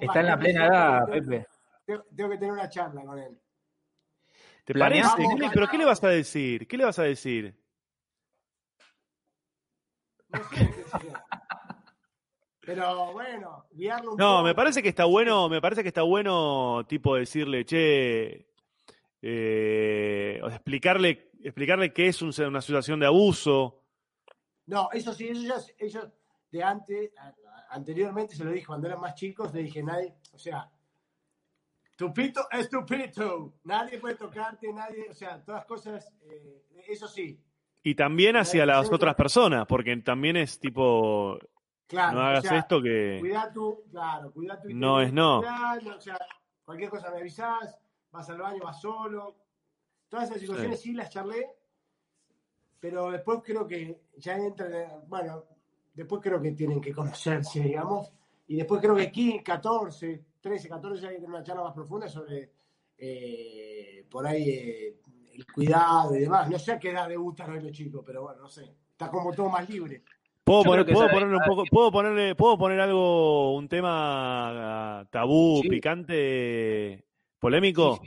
[0.00, 1.46] Está en la plena edad, Pepe.
[1.86, 3.40] Tengo que tener una charla con él.
[4.64, 5.24] ¿Te parece?
[5.52, 6.66] ¿Pero qué le vas a decir?
[6.66, 7.56] ¿Qué le vas a decir?
[10.28, 10.66] No sé
[10.98, 11.18] qué
[12.66, 14.42] pero bueno, guiarlo un No, poco.
[14.42, 18.48] me parece que está bueno, me parece que está bueno, tipo decirle, che,
[19.22, 23.82] eh, explicarle, explicarle qué es un- una situación de abuso.
[24.66, 26.08] No, eso sí, eso ya, ellos
[26.50, 27.12] de antes,
[27.70, 30.68] anteriormente se lo dije cuando eran más chicos, le dije, nadie, o sea,
[31.94, 37.40] tupito es tupito, nadie puede tocarte, nadie, o sea, todas cosas, eh, eso sí,
[37.84, 41.38] Y también hacia las otras personas, porque también es tipo,
[41.86, 42.16] claro.
[42.16, 43.18] no o hagas sea, esto que...
[43.20, 45.38] Cuidá tu, claro, cuidá tu No es no.
[45.38, 46.18] O sea,
[46.64, 47.78] cualquier cosa me avisás,
[48.10, 49.36] vas al baño, vas solo.
[50.08, 51.48] Todas esas situaciones sí, las charlé,
[52.78, 55.44] pero después creo que ya entran, bueno,
[55.94, 58.12] después creo que tienen que conocerse, digamos,
[58.48, 61.74] y después creo que 15, 14, 13, 14 ya hay que tener una charla más
[61.74, 62.52] profunda sobre
[62.98, 64.96] eh, por ahí eh,
[65.34, 66.48] el cuidado y demás.
[66.48, 68.74] No sé a qué edad debutan hoy los chicos, pero bueno, no sé.
[68.92, 70.04] Está como todo más libre.
[70.46, 75.58] ¿Puedo, poner, puedo ponerle un poco, puedo ponerle, puedo poner algo, un tema ah, tabú,
[75.62, 75.68] Sí.
[75.68, 77.04] picante,
[77.40, 78.00] polémico?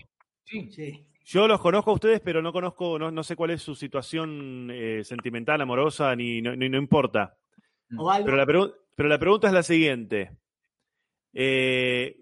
[0.45, 0.71] Sí.
[0.71, 1.05] Sí.
[1.25, 4.69] Yo los conozco a ustedes, pero no conozco, no, no sé cuál es su situación
[4.71, 7.37] eh, sentimental, amorosa, ni no, ni- no importa.
[7.89, 8.45] Pero la,
[8.95, 10.31] pero la pregunta es la siguiente.
[11.33, 12.17] Eh,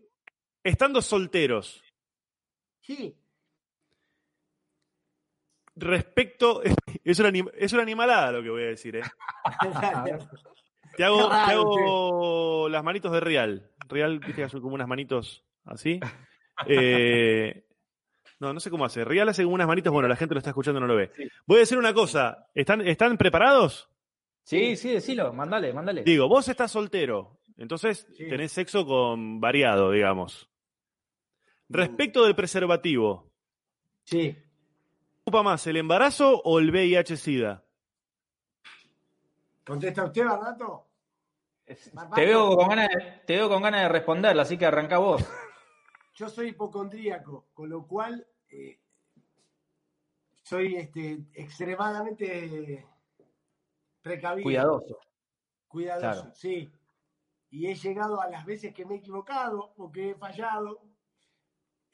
[0.64, 1.84] estando solteros,
[2.82, 3.16] sí.
[5.78, 6.62] Respecto...
[7.04, 9.02] Es una, es una animalada lo que voy a decir, ¿eh?
[10.98, 13.72] Te hago, te hago las manitos de Real.
[13.88, 16.00] Real, viste que hace como unas manitos así.
[16.66, 17.66] Eh,
[18.40, 19.06] no, no sé cómo hace.
[19.06, 21.12] Real hace como unas manitos, bueno, la gente lo está escuchando, no lo ve.
[21.16, 21.28] Sí.
[21.46, 22.48] Voy a decir una cosa.
[22.56, 23.88] ¿Están, ¿Están preparados?
[24.44, 26.04] Sí, sí, decilo, mandale, mandale.
[26.04, 28.28] Digo, vos estás soltero, entonces Sí.
[28.28, 30.50] tenés sexo con variado, digamos.
[31.70, 33.32] Respecto del preservativo,
[34.04, 34.36] Sí.
[35.28, 37.62] ¿Te ocupa más el embarazo o el VIH-Sida?
[39.66, 40.88] ¿Contesta usted, Barbato?
[42.16, 45.22] Te veo con ganas de, te veo con ganas de responderla, así que arranca vos.
[46.16, 48.80] Yo soy hipocondríaco, con lo cual eh,
[50.44, 52.86] soy este, extremadamente
[54.02, 54.44] precavido.
[54.44, 54.98] Cuidadoso.
[55.68, 56.36] Cuidadoso, Claro.
[56.36, 56.72] sí.
[57.50, 60.82] Y he llegado a las veces que me he equivocado o que he fallado,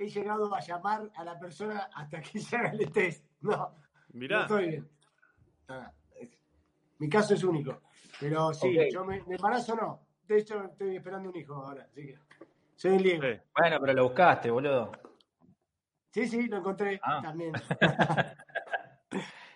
[0.06, 3.26] he llegado a llamar a la persona hasta que se haga el test.
[3.42, 3.76] No, no
[4.14, 4.90] Mirá, estoy bien.
[7.00, 7.82] Mi caso es único.
[8.20, 8.86] Pero sí, Ok.
[8.92, 10.00] yo me, me embarazo no.
[10.28, 11.84] De hecho, estoy esperando un hijo ahora.
[11.92, 12.20] Así que
[12.76, 13.24] soy el Diego.
[13.24, 13.40] sí.
[13.60, 14.92] Bueno, pero lo buscaste, boludo.
[16.12, 17.20] Sí, sí, lo encontré Ah.
[17.24, 17.54] también.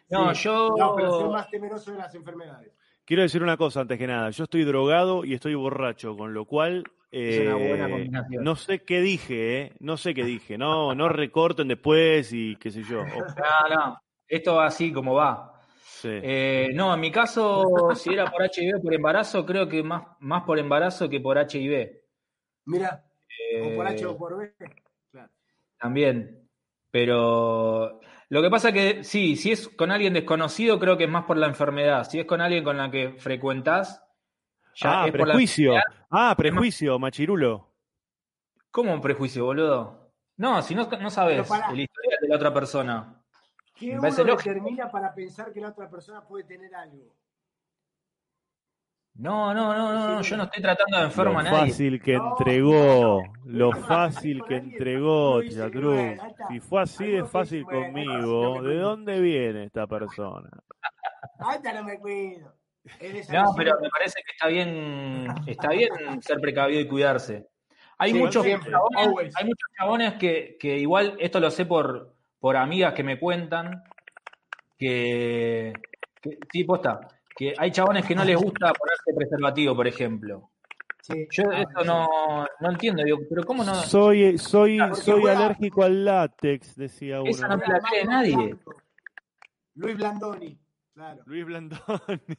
[0.10, 0.44] No, Sí.
[0.44, 2.72] yo- No, pero soy más temeroso de las enfermedades.
[3.04, 4.30] Quiero decir una cosa antes que nada.
[4.30, 8.44] Yo estoy drogado y estoy borracho, con lo cual Es una buena eh, combinación.
[8.44, 9.74] no sé qué dije, ¿eh?
[9.80, 10.58] No sé qué dije.
[10.58, 13.04] No, no recorten después y qué sé yo.
[13.38, 14.02] No, no.
[14.28, 15.54] Esto va así como va.
[15.84, 16.10] sí.
[16.12, 17.64] Eh, no, en mi caso,
[17.96, 21.38] si era por HIV o por embarazo, creo que más, más por embarazo que por
[21.38, 22.02] HIV.
[22.66, 23.06] Mira,
[23.64, 24.54] o por Eh, H o por B.
[25.12, 25.30] Claro.
[25.80, 26.50] También.
[26.92, 31.24] Pero lo que pasa que sí, si es con alguien desconocido, creo que es más
[31.26, 32.04] por la enfermedad.
[32.10, 34.04] Si es con alguien con la que frecuentás,
[34.76, 35.74] ya ah, es por la prejuicio.
[35.76, 35.97] enfermedad.
[36.10, 37.70] Ah, prejuicio, machirulo.
[38.72, 40.12] ¿Cómo un prejuicio, boludo?
[40.38, 41.72] No, si no, no sabes pará.
[41.72, 43.22] el historial de la otra persona.
[43.76, 47.14] ¿Qué Me uno determina para pensar que la otra persona puede tener algo?
[49.16, 51.72] No, no, no, no, no, yo no estoy tratando de enfermo Lo a nadie.
[51.72, 53.58] fácil que entregó, no, no.
[53.58, 56.20] lo fácil que entregó, Chatruz.
[56.50, 60.52] Si fue así de fácil conmigo, ¿de dónde viene esta persona?
[61.40, 62.54] Ahorita no me cuido.
[63.32, 67.48] No, pero me parece que está bien, está bien ser precavido y cuidarse.
[68.00, 72.94] Hay, muchos, chabones, hay muchos chabones que, que, igual, esto lo sé por, por amigas
[72.94, 73.84] que me cuentan,
[74.78, 75.74] que,
[76.22, 77.00] que sí, posta,
[77.36, 80.52] que hay chabones que no les gusta ponerse preservativo, por ejemplo.
[81.32, 83.76] Yo ah, esto no, no entiendo, digo, pero ¿cómo no?
[83.76, 87.30] Soy, soy, soy alérgico al látex, decía uno.
[87.30, 88.56] Esa no me la cree nadie.
[89.76, 90.58] Luis Blandoni,
[90.98, 91.22] claro.
[91.26, 91.82] Luis Blandoni.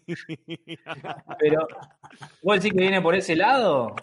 [1.38, 1.68] pero,
[2.42, 3.94] ¿vos decís que viene por ese lado?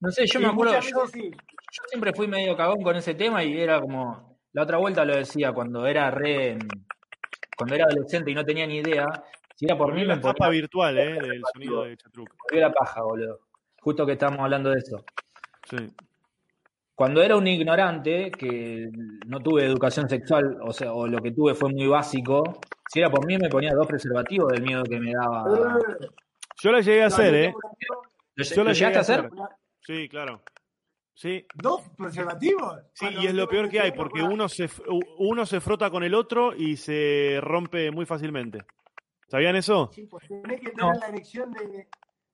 [0.00, 3.60] No sé, yo me acuerdo, yo, yo siempre fui medio cagón con ese tema y
[3.60, 6.58] era como, la otra vuelta lo decía, cuando era re,
[7.56, 9.06] cuando era adolescente y no tenía ni idea,
[9.54, 10.48] si era por mí me ponía...
[10.48, 12.28] virtual, eh, del sonido de Chatruc.
[12.50, 13.38] la paja, boludo
[13.82, 15.04] justo que estamos hablando de eso.
[16.94, 18.88] Cuando era un ignorante, que
[19.26, 22.44] no tuve educación sexual, o sea, o lo que tuve fue muy básico,
[22.92, 25.78] si era por mí me ponía dos preservativos del miedo que me daba.
[26.62, 27.54] Yo lo llegué a hacer, ¿eh?
[28.34, 29.30] ¿Lo, ¿Lo llegaste a hacer?
[29.80, 30.42] Sí, claro.
[31.14, 31.46] Sí.
[31.54, 32.80] ¿Dos preservativos?
[32.92, 34.68] Sí, y es lo peor que hay, porque uno se,
[35.18, 38.58] uno se frota con el otro y se rompe muy fácilmente.
[39.28, 39.90] ¿Sabían eso?
[39.94, 41.88] Sí, pues tenés que tener la erección de,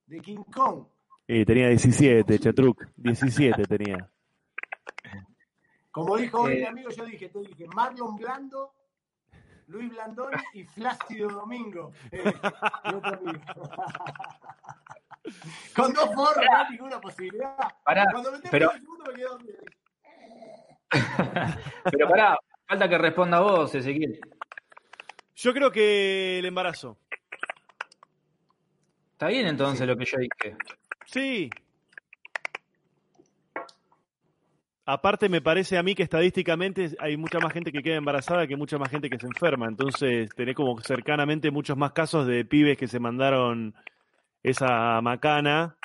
[0.07, 0.83] de King Kong.
[1.25, 2.85] Y tenía 17, Chatruc.
[2.97, 4.09] 17 tenía.
[5.91, 6.67] Como dijo hoy mi eh.
[6.67, 8.73] amigo, yo dije, te dije, Marlon Blando,
[9.69, 11.91] Luis Blandón y Flácido Domingo.
[12.11, 12.23] Eh,
[15.75, 17.55] Con dos forros, no hay ninguna posibilidad.
[17.83, 18.71] Cuando me pero...
[18.71, 19.37] el segundo me quedo
[21.91, 22.35] Pero pará,
[22.67, 24.19] falta que responda vos, Ezequiel.
[25.35, 26.97] Yo creo que el embarazo.
[29.11, 30.57] Está bien entonces lo que yo dije.
[31.05, 31.51] Sí.
[34.91, 38.55] Aparte, me parece a mí que estadísticamente hay mucha más gente que queda embarazada que
[38.55, 39.67] mucha más gente que se enferma.
[39.67, 43.75] Entonces, tenés como cercanamente muchos más casos de pibes que se mandaron
[44.41, 45.75] esa macana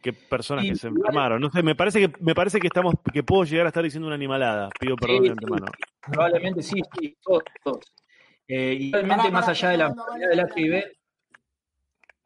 [0.00, 1.40] que personas que se enfermaron.
[1.40, 4.06] No sé, me parece que me parece que estamos que puedo llegar a estar diciendo
[4.06, 4.70] una animalada.
[4.80, 5.66] Pido perdón de antemano.
[6.00, 7.42] Probablemente sí, sí, todos.
[7.62, 7.92] todos.
[8.48, 10.84] Eh, igualmente, más allá de la enfermedad del HIV,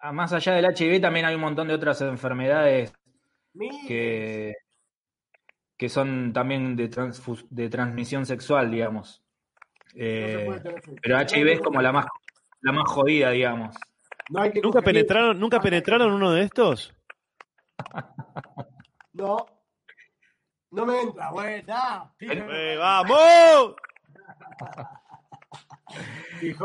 [0.02, 2.92] Ah, más allá del HIV también hay un montón de otras enfermedades
[3.86, 4.54] que,
[5.80, 6.90] que son también de,
[7.48, 9.22] de transmisión sexual, digamos.
[9.94, 10.46] Eh,
[11.00, 12.04] pero HIV es como la más,
[12.60, 13.74] la más jodida, digamos.
[14.62, 16.94] ¿Nunca penetraron, ¿Nunca penetraron uno de estos?
[19.14, 19.44] No.
[20.70, 22.12] No me entra, buena.
[22.20, 23.74] Eh, ¡Vamos!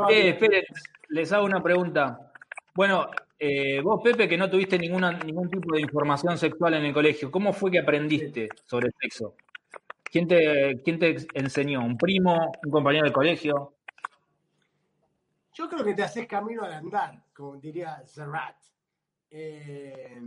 [0.10, 0.64] eh, esperen,
[1.10, 2.32] les hago una pregunta.
[2.76, 6.94] Bueno, eh, vos, Pepe, que no tuviste ninguna, ningún tipo de información sexual en el
[6.94, 9.36] colegio, ¿cómo fue que aprendiste sobre el sexo?
[10.04, 11.82] ¿Quién te, quién te enseñó?
[11.82, 12.52] ¿Un primo?
[12.64, 13.74] ¿Un compañero del colegio?
[15.54, 18.56] Yo creo que te haces camino al andar, como diría Serrat.
[19.30, 20.22] Eh,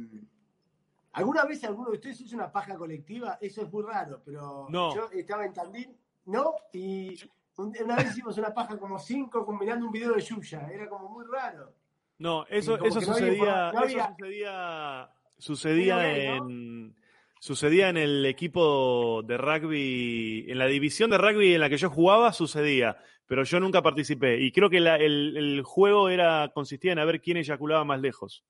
[1.12, 3.38] ¿Alguna vez alguno de ustedes hizo una paja colectiva?
[3.40, 6.55] Eso es muy raro, pero yo estaba en Tandil, ¿no?
[6.73, 7.18] Y
[7.57, 10.68] una vez hicimos una paja como cinco combinando un video de Yuya.
[10.71, 11.73] Era como muy raro.
[12.18, 16.96] No, eso, eso sucedía, eso sucedía, sucedía en,
[17.38, 21.90] sucedía en el equipo de rugby, en la división de rugby en la que yo
[21.90, 24.40] jugaba, sucedía, pero yo nunca participé.
[24.40, 28.44] Y creo que el, juego era, consistía en a ver quién eyaculaba más lejos.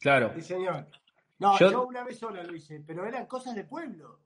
[0.00, 0.32] Claro.
[0.34, 0.86] Sí, señor.
[1.38, 4.20] No, yo, una vez sola lo hice, pero eran cosas de pueblo,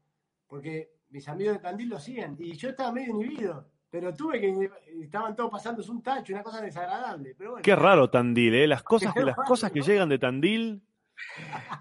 [0.46, 3.68] porque mis amigos de Tandil lo hacían, y yo estaba medio inhibido.
[3.90, 4.70] Pero tuve que.
[5.03, 7.35] Estaban todos pasando un tacho, una cosa desagradable.
[7.37, 8.66] Pero Qué raro Tandil, ¿eh?
[8.66, 10.81] Las cosas, que, las cosas que llegan de Tandil.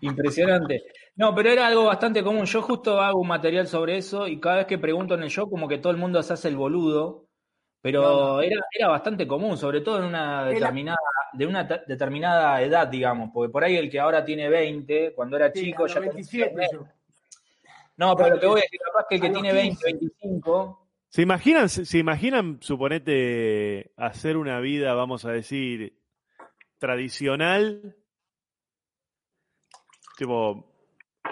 [0.02, 0.84] Impresionante.
[1.16, 2.46] No, pero era algo bastante común.
[2.46, 5.50] Yo justo hago un material sobre eso y cada vez que pregunto en el show,
[5.50, 7.26] como que todo el mundo se hace el boludo.
[7.82, 10.98] Pero Era, era bastante común, sobre todo en una determinada,
[11.32, 13.30] de una determinada edad, digamos.
[13.34, 16.00] Porque por ahí el que ahora tiene 20, cuando era chico ya.
[16.00, 16.68] 27,
[17.96, 21.24] No, pero lo que voy a decir, capaz que el que tiene 20, 25 ¿Se
[21.24, 26.00] imaginan, se imaginan, suponete, hacer una vida, vamos a decir,
[26.78, 27.96] tradicional?
[30.18, 30.72] Tipo,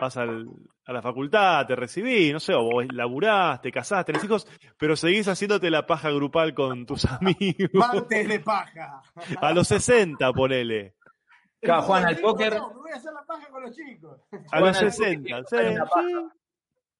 [0.01, 4.47] vas a la facultad, te recibís, no sé, o vos laburás, te casás, tenés hijos,
[4.77, 7.69] pero seguís haciéndote la paja grupal con tus amigos.
[7.73, 9.01] Martes de paja.
[9.41, 10.95] A los 60, ponele.
[11.61, 12.55] Juan al póker.
[12.55, 14.21] No, me voy a hacer la paja con los chicos.
[14.51, 15.55] A los 60, sí,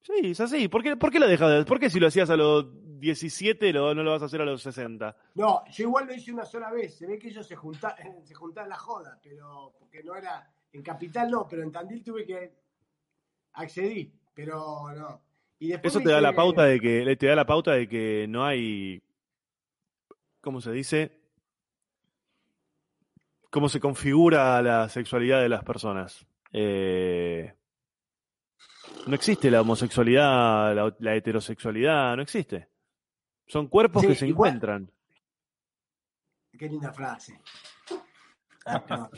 [0.08, 0.32] sí.
[0.32, 0.67] Es así.
[0.67, 1.65] ¿Por qué, por qué lo dejas?
[1.65, 2.65] ¿Por qué si lo hacías a los
[3.00, 5.15] 17 lo, no lo vas a hacer a los 60?
[5.36, 6.96] No, yo igual lo hice una sola vez.
[6.96, 10.52] Se ve que ellos se juntaban se juntan la joda, pero porque no era.
[10.74, 12.54] En Capital no, pero en Tandil tuve que
[13.54, 15.22] accedí, pero no.
[15.60, 18.46] Y Eso te da la pauta de que te da la pauta de que no
[18.46, 19.02] hay
[20.41, 21.17] ¿cómo se dice?
[23.50, 26.26] cómo se configura la sexualidad de las personas.
[26.52, 27.54] Eh,
[29.08, 32.67] no existe la homosexualidad, la, heterosexualidad, no existe.
[33.46, 34.91] Son cuerpos que se encuentran.
[36.58, 37.39] Qué linda frase.
[38.70, 39.10] Ah,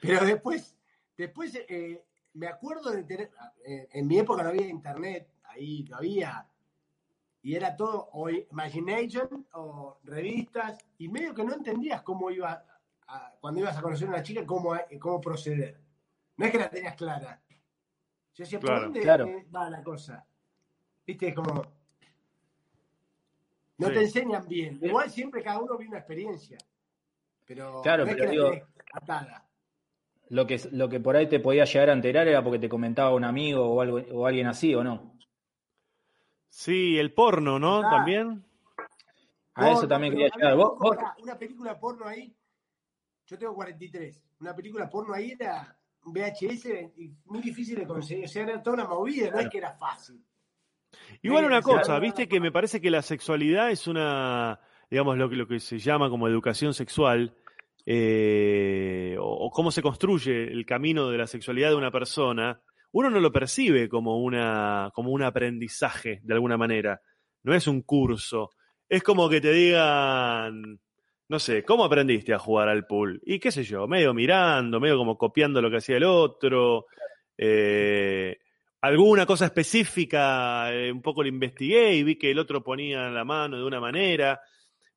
[0.00, 0.76] Pero después,
[1.16, 2.02] después eh,
[2.32, 3.30] me acuerdo de tener,
[3.64, 6.48] eh, en mi época no había internet, ahí no había,
[7.42, 12.64] y era todo o Imagination o revistas, y medio que no entendías cómo iba,
[13.40, 15.80] cuando ibas a conocer a una chica, cómo, cómo proceder.
[16.36, 17.40] No es que la tenías clara.
[18.34, 20.26] Yo decía, ¿por dónde va la cosa?
[21.06, 21.62] Viste, como...
[23.78, 24.78] No te enseñan bien.
[24.82, 26.58] Igual siempre cada uno vive una experiencia.
[27.44, 28.50] Pero claro, no es que digo,
[28.92, 29.46] atada.
[30.30, 33.14] Lo que, lo que por ahí te podía llegar a enterar era porque te comentaba
[33.14, 35.16] un amigo o, algo, o alguien así, ¿o no?
[36.48, 37.82] Sí, el porno, ¿no?
[37.82, 38.44] También.
[39.54, 40.56] A eso también quería llegar.
[40.56, 40.78] ¿Vos,
[41.22, 42.34] Una película porno ahí,
[43.26, 44.24] yo tengo 43.
[44.40, 46.66] Una película porno ahí era VHS
[47.24, 48.24] muy difícil de conseguir.
[48.24, 50.22] O sea, era toda una movida, no es que era fácil.
[51.22, 55.36] Igual una cosa, viste que me parece que la sexualidad es una, digamos, lo que,
[55.36, 57.34] lo que se llama como educación sexual,
[57.86, 62.60] eh, o, cómo se construye el camino de la sexualidad de una persona,
[62.92, 67.00] uno no lo percibe como, una, como un aprendizaje de alguna manera.
[67.42, 68.50] No es un curso.
[68.88, 70.78] Es como que te digan,
[71.28, 73.20] no sé, ¿cómo aprendiste a jugar al pool?
[73.24, 76.86] Y qué sé yo, medio mirando, medio como copiando lo que hacía el otro.
[77.36, 78.38] Eh,
[78.80, 83.24] alguna cosa específica, eh, un poco lo investigué y vi que el otro ponía la
[83.24, 84.40] mano de una manera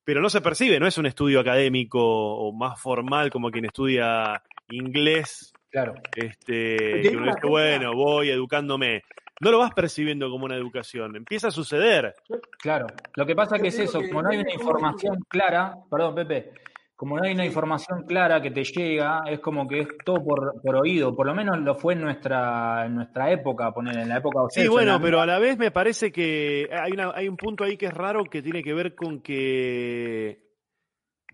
[0.08, 4.42] pero no se percibe, no es un estudio académico o más formal como quien estudia
[4.70, 5.52] inglés.
[5.70, 5.96] Claro.
[6.16, 9.02] Este, que uno dice, bueno, voy educándome.
[9.40, 12.14] No lo vas percibiendo como una educación, empieza a suceder.
[12.60, 16.14] Claro, lo que pasa es que es eso, como no hay una información clara, perdón
[16.16, 16.52] Pepe,
[16.98, 20.74] como no hay una información clara que te llega, es como que es todo por,
[20.74, 24.40] oído, por lo menos lo fue en nuestra, en nuestra época, poner en la época
[24.50, 27.76] Sí, bueno, pero a la vez me parece que hay, una, hay un punto ahí
[27.76, 30.48] que es raro que tiene que ver con que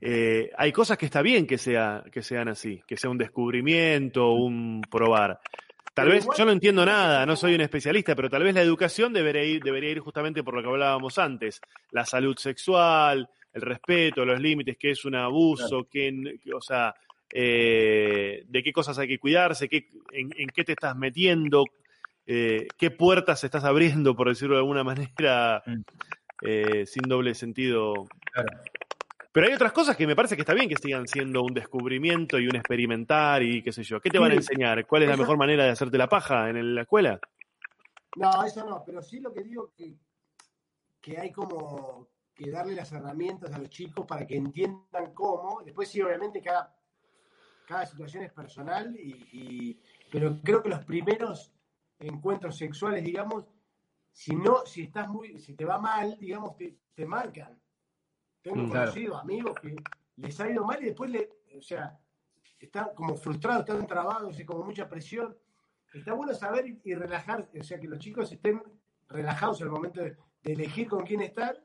[0.03, 4.33] eh, hay cosas que está bien que, sea, que sean así, que sea un descubrimiento,
[4.33, 5.41] un probar.
[5.95, 9.13] Tal vez, yo no entiendo nada, no soy un especialista, pero tal vez la educación
[9.13, 11.61] debería ir, debería ir justamente por lo que hablábamos antes,
[11.93, 16.13] la salud sexual, el respeto, los límites, qué es un abuso, qué,
[16.53, 16.93] o sea,
[17.33, 21.65] eh, de qué cosas hay que cuidarse, qué, en, qué te estás metiendo,
[22.27, 25.81] eh, qué puertas estás abriendo, por decirlo de alguna manera, mm.
[26.43, 28.09] eh, sin doble sentido.
[29.35, 32.39] Pero hay otras cosas que me parece que está bien que sigan siendo un descubrimiento
[32.39, 34.01] y un experimentar y qué sé yo.
[34.01, 34.87] ¿Qué te van a enseñar?
[34.87, 37.19] ¿Cuál es la mejor manera de hacerte la paja en la escuela?
[38.15, 39.97] No, eso no, pero sí lo que digo que,
[41.01, 45.63] que hay como que darle las herramientas a los chicos para que entiendan cómo.
[45.65, 46.73] Después sí, obviamente cada,
[47.67, 49.77] cada situación es personal, y,
[50.13, 51.53] pero creo que los primeros
[51.99, 53.47] encuentros sexuales, digamos,
[54.13, 57.64] si no, si estás muy, si te va mal, digamos, te, te marcan.
[58.45, 59.75] Tengo mm, conocido amigos que
[60.17, 61.99] les ha ido mal y después le, o sea,
[62.61, 65.35] están como frustrados, están trabados y como mucha presión.
[65.95, 68.63] Está bueno saber y, relajar, o sea, que los chicos estén
[69.09, 71.59] relajados el momento de, de elegir con quién estar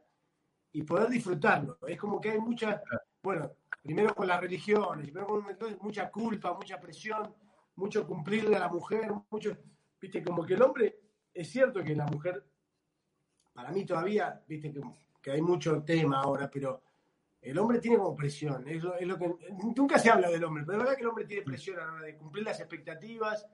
[0.71, 1.77] y poder disfrutarlo.
[1.85, 2.81] Es como que hay mucha,
[3.21, 3.51] bueno,
[3.83, 5.45] primero con las religiones, primero con
[5.81, 7.35] mucha culpa, mucha presión,
[7.75, 9.57] mucho cumplirle a la mujer, mucho,
[9.99, 10.97] viste, como que el hombre,
[11.33, 12.41] es cierto que la mujer,
[13.51, 14.81] para mí todavía, viste, que,
[15.21, 16.81] que hay mucho tema ahora, pero
[17.41, 19.35] el hombre tiene como presión, es lo, es lo, que,
[19.75, 21.93] nunca se habla del hombre, pero es verdad que el hombre tiene presión a la
[21.93, 23.47] hora de cumplir las expectativas,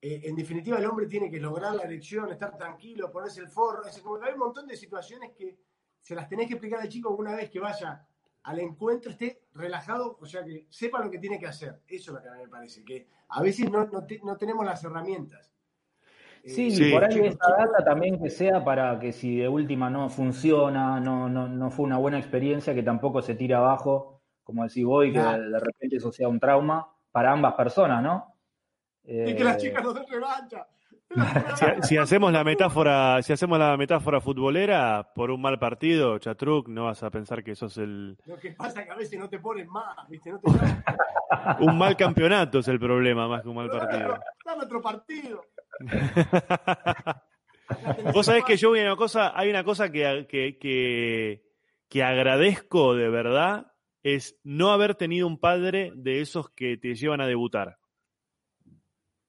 [0.00, 3.84] eh, en definitiva el hombre tiene que lograr la elección, estar tranquilo, ponerse el forro,
[3.84, 5.58] es como que hay un montón de situaciones que
[6.00, 8.06] se las tenés que explicar al chico una vez que vaya
[8.44, 11.82] al encuentro, esté relajado, o sea, que sepa lo que tiene que hacer.
[11.86, 14.82] Eso es lo que a mí me parece, que a veces no, no, tenemos las
[14.82, 15.49] herramientas.
[16.44, 20.08] Sí, eh, por ahí esa data también que sea para que si de última no
[20.08, 24.84] funciona, no, no, no fue una buena experiencia, que tampoco se tira abajo, como decís
[24.84, 28.34] vos, y que de repente eso sea un trauma para ambas personas, ¿no?
[29.04, 30.66] y que las eh, chicas no se revancha.
[31.82, 36.84] Si, hacemos la metáfora, si hacemos la metáfora futbolera, por un mal partido, Chatruc, no
[36.84, 38.16] vas a pensar que sos el.
[38.26, 40.32] Lo que pasa es que a veces no te ponen más, ¿viste?
[41.60, 44.20] un mal campeonato es el problema, más que un mal partido.
[44.44, 45.42] Dame otro partido.
[48.14, 51.42] Vos sabés que yo hay una cosa, hay una cosa que, que,
[51.88, 53.72] que agradezco de verdad,
[54.02, 57.78] es no haber tenido un padre de esos que te llevan a debutar.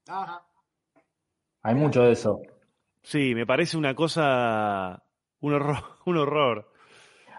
[0.08, 0.46] Ajá.
[1.64, 2.42] Hay mucho de eso.
[3.04, 5.04] Sí, me parece una cosa,
[5.40, 5.78] un horror.
[6.06, 6.72] Un horror.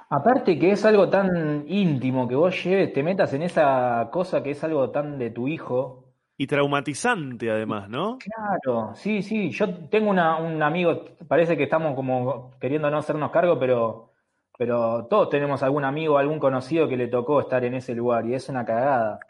[0.09, 4.51] Aparte que es algo tan íntimo que vos lleves, te metas en esa cosa que
[4.51, 6.02] es algo tan de tu hijo.
[6.43, 8.19] Y traumatizante además, ¿no?
[8.19, 9.53] Claro, sí, sí.
[9.53, 14.11] Yo tengo una, un amigo, parece que estamos como queriendo no hacernos cargo, pero,
[14.59, 18.35] pero todos tenemos algún amigo, algún conocido que le tocó estar en ese lugar y
[18.35, 19.21] es una cagada.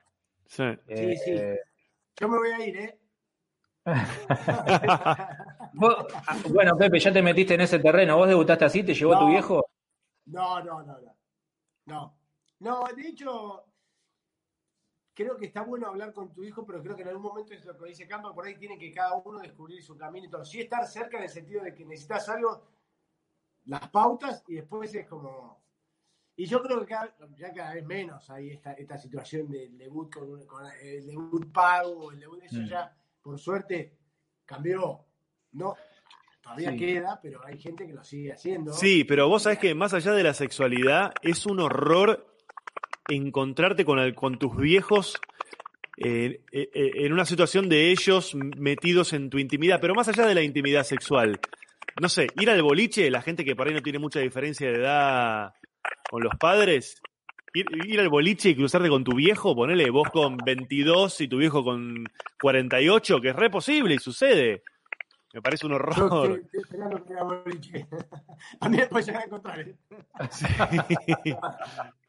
[0.47, 0.65] Sí.
[0.89, 1.31] Sí, sí.
[1.33, 1.59] Eh,
[2.19, 2.99] Yo me voy a ir, ¿eh?
[5.75, 6.07] vos-
[6.49, 8.17] bueno, Pepe, ya te metiste en ese terreno.
[8.17, 8.83] ¿Vos debutaste así?
[8.85, 9.31] ¿Te llevó tu No.
[9.33, 9.67] viejo?
[10.27, 11.15] No, no, no, no.
[11.85, 12.17] No.
[12.61, 13.65] No, de hecho,
[15.15, 17.65] creo que está bueno hablar con tu hijo, pero creo que en algún momento es
[17.65, 20.45] lo que dice Campa, por ahí tiene que cada uno descubrir su camino y todo.
[20.45, 22.67] Sí estar cerca en el sentido de que necesitas algo,
[23.67, 25.61] las pautas, y después es como...
[26.35, 30.11] Y yo creo que cada- ya cada vez menos hay esta, esta situación del debut
[30.13, 32.67] con, con el debut pago, el debut, eso Mm.
[32.67, 33.99] ya, por suerte,
[34.47, 35.05] cambió.
[35.53, 35.77] No,
[36.41, 36.79] todavía Sí.
[36.79, 38.73] queda, pero hay gente que lo sigue haciendo.
[38.73, 42.32] Sí, pero vos sabés que más allá de la sexualidad, es un horror
[43.15, 45.19] encontrarte con, el- con tus viejos
[45.99, 50.27] eh, eh, eh, en una situación de ellos metidos en tu intimidad, pero más allá
[50.27, 51.39] de la intimidad sexual.
[52.01, 54.79] No sé, ir al boliche, la gente que por ahí no tiene mucha diferencia de
[54.79, 55.53] edad
[56.11, 57.01] con los padres,
[57.55, 61.37] ir, ir al boliche y cruzarte con tu viejo, ponele vos con 22 y tu
[61.37, 62.05] viejo con
[62.41, 64.63] 48, que es re posible y sucede.
[65.35, 66.31] Me parece un Yo horror.
[66.31, 67.87] estoy, estoy esperando que haga boliche.
[68.61, 69.61] A mí después llegar a encontrar.
[69.61, 69.75] ¿eh?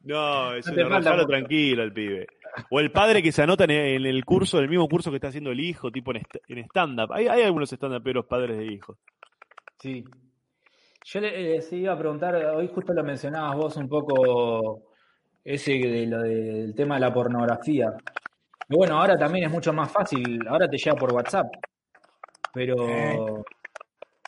[0.02, 2.26] No, es No un horror, tranquilo el pibe.
[2.70, 5.28] O el padre que se anota en en el curso, el mismo curso que está
[5.28, 7.12] haciendo el hijo, tipo en en stand-up.
[7.12, 8.98] Hay, hay algunos stand-uperos padres de hijos.
[9.78, 10.04] Sí.
[11.06, 14.82] Yo le- eh, iba a preguntar, hoy justo lo mencionabas vos un poco,
[15.42, 17.92] ese de lo del tema de la pornografía.
[18.68, 21.46] Y bueno, ahora también es mucho más fácil, ahora te llega por WhatsApp.
[22.54, 23.44] Pero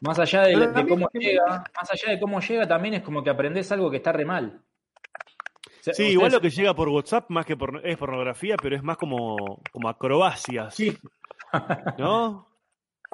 [0.03, 3.31] más allá de, cómo que- llega, más allá de cómo llega, también es como que
[3.31, 4.61] aprendes algo que está re mal.
[4.61, 8.57] O sea, Sí, ustedes- igual lo que llega por WhatsApp más que por, es pornografía,
[8.61, 10.97] pero es más como, como acrobacias, Sí.
[11.99, 12.49] ¿no?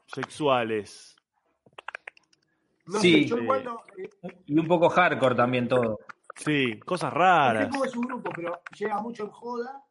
[0.06, 1.14] Sexuales.
[2.86, 3.22] No Sí.
[3.24, 3.82] sé, yo igual no.
[3.96, 4.08] eh,
[4.46, 6.00] Y un poco hardcore también todo.
[6.36, 7.64] Sí, cosas no raras.
[7.64, 9.82] sé cómo es un grupo, pero llega mucho en joda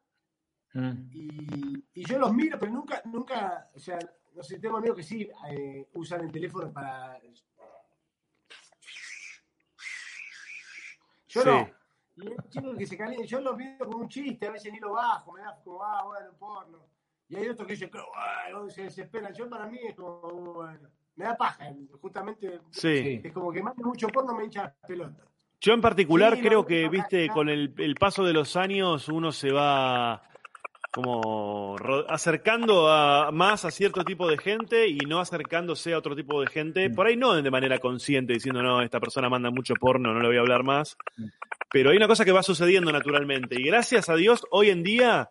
[0.74, 1.08] Mm.
[1.12, 3.98] y, y yo los miro, pero nunca, nunca, o sea,
[4.34, 7.18] no sé, tengo amigos que sí eh, usan el teléfono para.
[11.28, 11.48] Yo Sí.
[11.48, 11.70] no.
[12.16, 14.78] Y hay chicos que se calientan, yo los veo como un chiste, a veces ni
[14.78, 16.86] lo bajo, me da como, ah, bueno, porno.
[17.28, 17.98] Y hay otros que dicen, "Qué
[18.52, 19.32] bueno, se desesperan.
[19.32, 20.20] Yo para mí es como,
[20.52, 21.72] bueno, me da paja,
[22.02, 22.60] justamente.
[22.70, 23.20] Sí.
[23.24, 25.26] Es como que más mucho porno me hincha las pelotas.
[25.58, 27.34] Yo en particular Sí, no, creo que, no, viste, no.
[27.34, 30.20] con el, el paso de los años uno se va
[30.92, 31.76] como
[32.08, 36.46] acercando a, más a cierto tipo de gente y no acercándose a otro tipo de
[36.48, 36.94] gente, Mm.
[36.94, 40.28] por ahí no de manera consciente, diciendo, no, esta persona manda mucho porno, no le
[40.28, 40.96] voy a hablar más.
[41.16, 41.24] Mm.
[41.70, 45.30] Pero hay una cosa que va sucediendo naturalmente y gracias a Dios hoy en día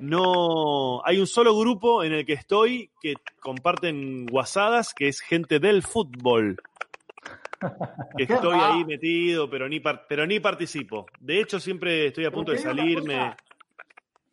[0.00, 5.58] no hay un solo grupo en el que estoy que comparten guasadas, que es gente
[5.58, 6.56] del fútbol.
[8.16, 8.74] Que estoy raro.
[8.74, 11.06] ahí metido, pero ni, par- pero ni participo.
[11.20, 13.34] De hecho, siempre estoy a punto de salirme.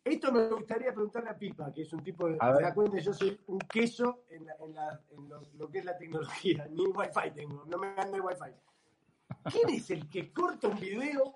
[0.04, 2.36] Esto me gustaría preguntarle a Pipa, que es un tipo de.
[2.38, 2.56] A ver.
[2.58, 5.78] Se da cuenta, yo soy un queso en, la- en la- en lo, lo que
[5.78, 6.66] es la tecnología.
[6.70, 8.52] Ni wifi tengo, no me anda el wifi.
[9.50, 11.34] ¿Quién es el que corta un video,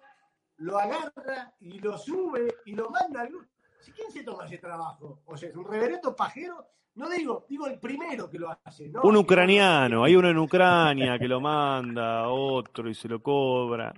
[0.58, 3.46] lo agarra y lo sube y lo manda al grupo?
[3.94, 5.20] ¿Quién se toma ese trabajo?
[5.26, 6.66] O sea, es un reverendo pajero.
[6.96, 8.88] No digo, digo el primero que lo hace.
[8.88, 9.00] ¿no?
[9.02, 13.94] Un ucraniano, hay uno en Ucrania que lo manda, otro y se lo cobra.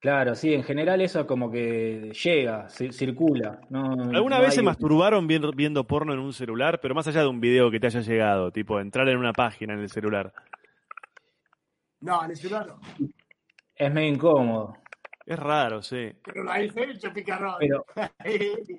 [0.00, 3.60] Claro, sí, en general eso como que llega, ci- circula.
[3.68, 6.78] No, ¿Alguna no vez se masturbaron viendo, viendo porno en un celular?
[6.80, 9.74] Pero más allá de un video que te haya llegado, tipo entrar en una página
[9.74, 10.32] en el celular.
[12.00, 12.80] No, en el celular no.
[13.74, 14.76] Es medio incómodo.
[15.26, 16.12] Es raro, sí.
[16.24, 17.56] Pero lo hice hecho, picarrón.
[17.58, 17.84] Pero,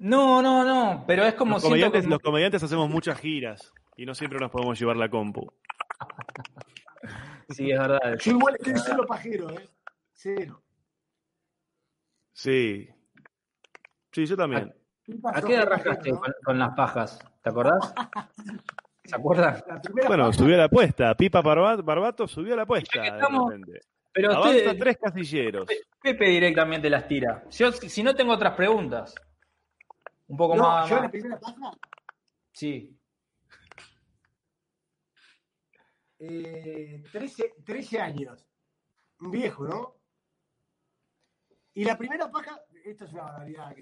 [0.00, 4.04] no, no, no, pero es como Los comediantes, como- los comediantes hacemos muchas giras y
[4.04, 5.46] no siempre nos podemos llevar la compu.
[7.50, 8.18] Sí, es verdad.
[8.20, 9.66] Yo igual estoy cero pajero, ¿eh?
[10.20, 10.60] Cero.
[12.32, 12.88] Sí.
[14.10, 14.74] Sí, yo también.
[15.32, 17.20] ¿A qué arrancaste con, con las pajas?
[17.40, 17.94] ¿Te acordás?
[19.04, 19.62] ¿Se acuerdan?
[20.08, 21.14] Bueno, paja- subió la apuesta.
[21.16, 23.04] Pipa Barba- Barbato subió la apuesta.
[23.04, 23.52] Estamos-.
[24.12, 25.68] Pero Avanza usted, tres casilleros.
[26.02, 27.44] Pepe directamente las tira.
[27.50, 29.14] Yo, si no tengo otras preguntas.
[30.26, 30.88] Un poco No, más.
[30.90, 31.70] yo más- la primera paja,
[32.52, 32.98] Sí.
[36.18, 38.44] eh, 13, 13 años.
[39.20, 39.94] Un viejo, ¿no?
[41.78, 43.72] Y la primera paja, esto es una barbaridad.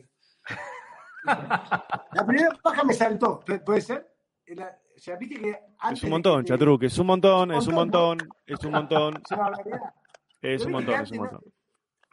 [1.24, 4.07] La primera paja me saltó, ¿pu- ¿puede ser?
[4.49, 6.82] La- o sea, viste que antes Es un de montón, te- Chatruc.
[6.82, 9.14] Es un montón, es un montón, montón, es un montón.
[9.24, 9.94] Es una barbaridad.
[10.42, 11.40] Es un montón, es un montón.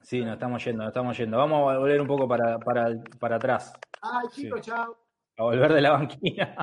[0.01, 1.37] Sí, nos estamos yendo, nos estamos yendo.
[1.37, 3.73] Vamos a volver un poco para, para, para atrás.
[4.01, 4.97] Ay, chicos, chao.
[5.37, 6.55] A volver de la banquina.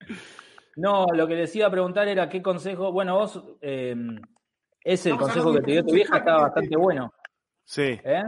[0.76, 2.92] no, lo que les iba a preguntar era qué consejo.
[2.92, 3.96] Bueno, vos, eh,
[4.80, 7.12] ese el consejo que te dio tu vieja estaba bastante bueno.
[7.64, 7.98] Sí.
[8.04, 8.22] ¿eh?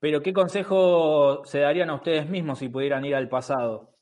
[0.00, 3.94] Pero ¿qué consejo se darían a ustedes mismos si pudieran ir al pasado?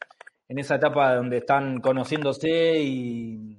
[0.49, 3.59] En esa etapa donde están conociéndose y.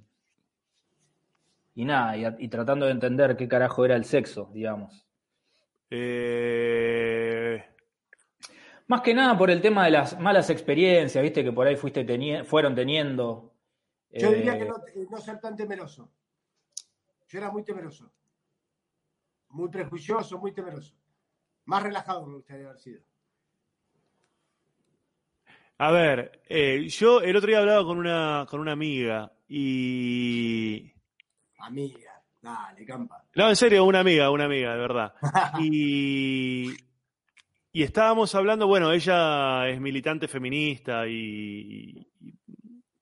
[1.75, 5.05] Y nada, y, y tratando de entender qué carajo era el sexo, digamos.
[5.89, 7.63] Eh,
[8.87, 12.05] Más que nada por el tema de las malas experiencias, viste, que por ahí fuiste
[12.05, 13.53] teni- fueron teniendo.
[14.11, 14.75] Yo diría Eh, que no,
[15.11, 16.09] no ser tan temeroso.
[17.27, 18.11] Yo era muy temeroso.
[19.49, 20.95] Muy prejuicioso, muy temeroso.
[21.67, 23.01] Más relajado me gustaría haber sido.
[25.79, 30.91] a ver, eh, yo el otro día hablaba con una, con una amiga y...
[31.59, 33.23] Amiga, dale, campa.
[33.35, 35.13] No, en serio, una amiga, una amiga, de verdad.
[35.59, 36.73] Y,
[37.71, 42.33] y estábamos hablando, bueno, ella es militante feminista y, y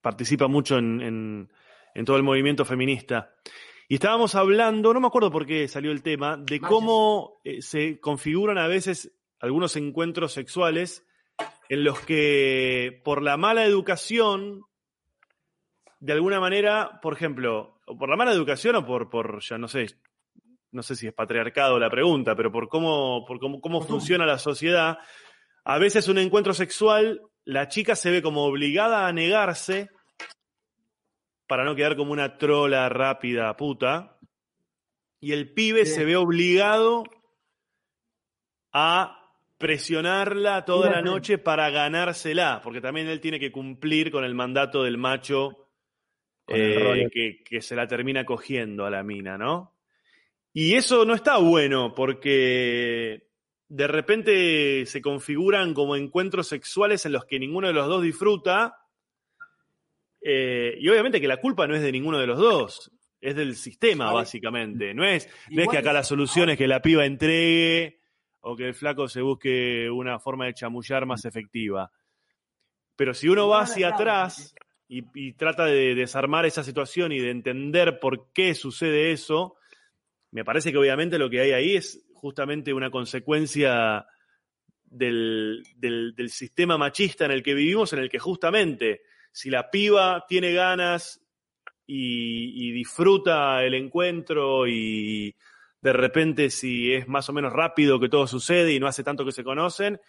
[0.01, 1.51] participa mucho en, en-
[1.93, 3.33] en todo el movimiento feminista.
[3.87, 7.99] Y estábamos hablando, no me acuerdo por qué salió el tema, de cómo eh, se
[7.99, 11.05] configuran a veces algunos encuentros sexuales
[11.69, 14.63] en los que por la mala educación,
[15.99, 19.67] de alguna manera, por ejemplo, o por la mala educación o por, por ya no
[19.67, 19.85] sé,
[20.71, 24.39] no sé si es patriarcado la pregunta, pero por cómo, por cómo, cómo funciona la
[24.39, 24.97] sociedad,
[25.63, 29.89] a veces un encuentro sexual, la chica se ve como obligada a negarse
[31.47, 34.17] para no quedar como una trola rápida puta,
[35.19, 35.93] y el pibe Sí.
[35.93, 37.03] se ve obligado
[38.73, 39.21] a
[39.57, 44.83] presionarla toda la noche para ganársela, porque también él tiene que cumplir con el mandato
[44.83, 45.69] del macho
[46.47, 47.09] eh,
[47.43, 49.75] que se la termina cogiendo a la mina, ¿no?
[50.53, 53.27] Y eso no está bueno porque
[53.67, 58.84] de repente se configuran como encuentros sexuales en los que ninguno de los dos disfruta.
[60.27, 63.55] Eh, y obviamente que la culpa no es de ninguno de los dos, es del
[63.55, 64.93] sistema, básicamente.
[64.95, 67.99] No es, no es que acá la solución es que la piba entregue
[68.41, 71.91] o que el flaco se busque una forma de chamullar más efectiva.
[72.95, 74.55] Pero si uno va hacia atrás
[74.87, 79.57] y, y trata de desarmar esa situación y de entender por qué sucede eso,
[80.31, 84.05] me parece que obviamente lo que hay ahí es justamente una consecuencia
[84.83, 89.01] del, del- del sistema machista en el que vivimos, en el que justamente
[89.35, 91.21] si la piba tiene ganas
[91.85, 95.35] y, y disfruta el encuentro y
[95.81, 99.25] de repente si es más o menos rápido que todo sucede y no hace tanto
[99.25, 99.99] que se conocen,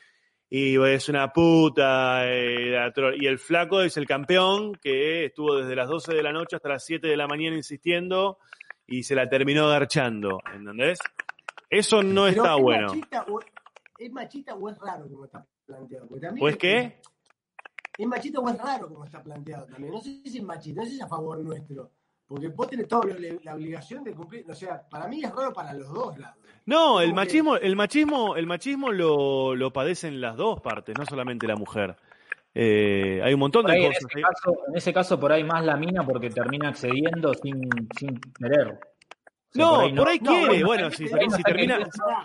[0.49, 2.33] y es una puta.
[2.33, 6.55] eh, y el flaco es el campeón que estuvo desde las 12 de la noche
[6.55, 8.39] hasta las 7 de la mañana insistiendo
[8.87, 11.01] y se la terminó garchando, ¿entendés?
[11.69, 12.87] Eso no Pero está ¿es bueno.
[12.87, 13.41] Machista o,
[13.99, 16.07] ¿Es machista o es raro como está planteado?
[16.07, 17.01] Porque también ¿O es qué?
[17.99, 19.93] ¿Es machista o es raro como está planteado también?
[19.93, 21.91] No sé si es machista, no sé si es a favor nuestro.
[22.29, 23.07] Porque vos tenés toda
[23.45, 24.45] la, obligación de cumplir.
[24.51, 26.37] O sea, para mí es raro para los dos lados.
[26.65, 31.07] No, el que- machismo, el machismo, el machismo lo, lo padecen las dos partes, no
[31.07, 31.97] solamente la mujer.
[32.53, 34.09] Eh, hay un montón de ahí, en, cosas.
[34.11, 37.61] ese caso, en ese caso, por ahí más la mina porque termina accediendo sin,
[37.97, 38.69] sin querer.
[38.71, 38.79] O
[39.53, 40.65] sea, No, por ahí, no, quiere.
[40.65, 41.05] bueno, si,
[41.45, 41.79] termina,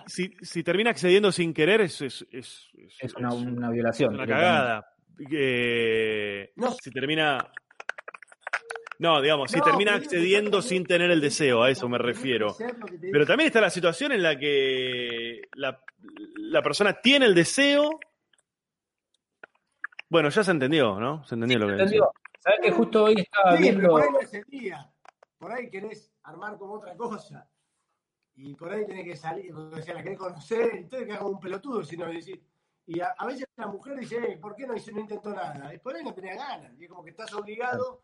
[0.07, 4.15] si, si termina accediendo sin querer, es, es, es, una, es una violación.
[4.15, 4.87] una cagada.
[5.31, 7.51] Eh, No, si termina.
[8.99, 12.55] No, digamos, si No, termina accediendo sin tener el deseo, a eso me refiero.
[13.11, 15.81] Pero también está la situación en la que la,
[16.37, 17.99] la persona tiene el deseo.
[20.09, 21.25] Bueno, ya se entendió, ¿no?
[21.25, 21.87] Se entendió lo que.
[22.39, 23.89] ¿Sabes que justo hoy estaba Sí, pero viendo.
[23.89, 24.91] por ahí no es el día.
[25.37, 27.47] Por ahí querés armar como otra cosa.
[28.35, 31.25] Y por ahí tenés que salir, o sea, la querés conocer, y todo que haga
[31.25, 32.41] un pelotudo, si no decir.
[32.93, 35.73] Y a, a veces la mujer dice, "Eh, ¿por qué no, hizo- no intentó nada?
[35.73, 36.73] Y por ahí no tenía ganas.
[36.77, 38.01] Y es como que estás obligado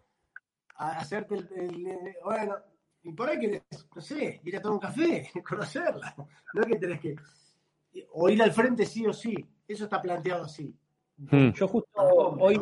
[0.75, 2.55] a hacerte el, el- el- Bueno,
[3.03, 3.63] y por ahí querés,
[3.93, 6.15] no sé, ir a tomar un café, conocerla.
[6.53, 7.15] No es que tenés que.
[8.13, 9.35] O ir al frente sí o sí.
[9.67, 10.73] Eso está planteado así.
[11.17, 11.49] Hmm.
[11.51, 12.55] Yo justo hoy,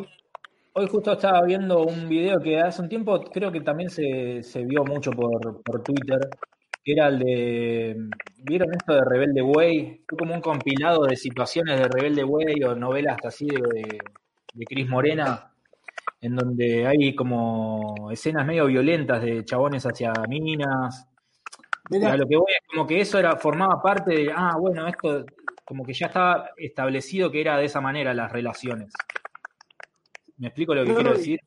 [0.72, 4.64] hoy justo estaba viendo un video que hace un tiempo creo que también se, se
[4.64, 6.18] vio mucho por, por Twitter,
[6.92, 7.96] era el de,
[8.44, 10.04] ¿vieron esto de Rebelde Way?
[10.08, 13.98] Fue como un compilado de situaciones de Rebelde Way o novelas así de,
[14.54, 15.52] de Cris Morena,
[16.20, 21.08] en donde hay como escenas medio violentas de chabones hacia minas.
[21.90, 25.24] A lo que voy es como que eso era, formaba parte de, ah, bueno, esto
[25.64, 28.92] como que ya estaba establecido que era de esa manera las relaciones.
[30.38, 31.40] ¿Me explico lo que No, quiero decir?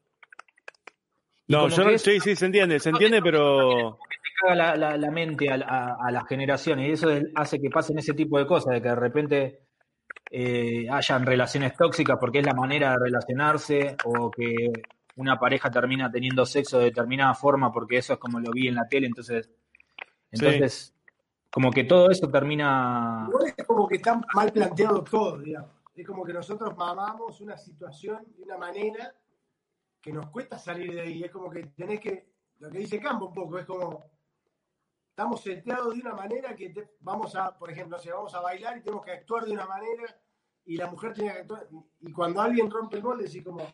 [1.49, 3.97] No, yo no, sí, sí, se entiende, se entiende, pero...
[4.07, 8.45] te caga la, mente a, las generaciones y eso hace que pasen ese tipo de
[8.45, 9.59] cosas, de que de repente
[10.29, 14.71] eh, hayan relaciones tóxicas porque es la manera de relacionarse o que
[15.15, 18.75] una pareja termina teniendo sexo de determinada forma porque eso es como lo vi en
[18.75, 19.49] la tele, entonces,
[20.31, 20.93] entonces
[21.49, 23.27] como que todo eso termina...
[23.57, 25.71] es como que está mal planteado todo, digamos.
[25.95, 29.15] Es como que nosotros mamamos una situación de una manera
[30.01, 31.23] que nos cuesta salir de ahí.
[31.23, 34.03] Es como que tenés que, lo que dice Campo un poco, es como,
[35.09, 38.81] estamos seteados de una manera que vamos a, por ejemplo, si vamos a bailar y
[38.81, 40.17] tenemos que actuar de una manera
[40.65, 41.67] y la mujer tiene que actuar,
[41.99, 43.65] y cuando alguien rompe el gol, decís como,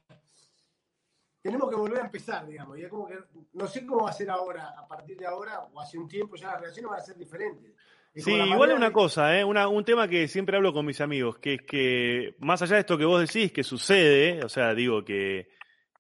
[1.42, 2.80] tenemos que volver a empezar, digamos.
[2.80, 3.20] Y es como que
[3.54, 6.36] no sé cómo va a ser ahora, a partir de ahora, o hace un tiempo
[6.36, 7.72] ya las relaciones van a ser diferentes.
[8.16, 9.44] sí, igual es una cosa, ¿eh?
[9.44, 12.98] un tema que siempre hablo con mis amigos, que es que más allá de esto
[12.98, 15.50] que vos decís, que sucede, o sea, digo que,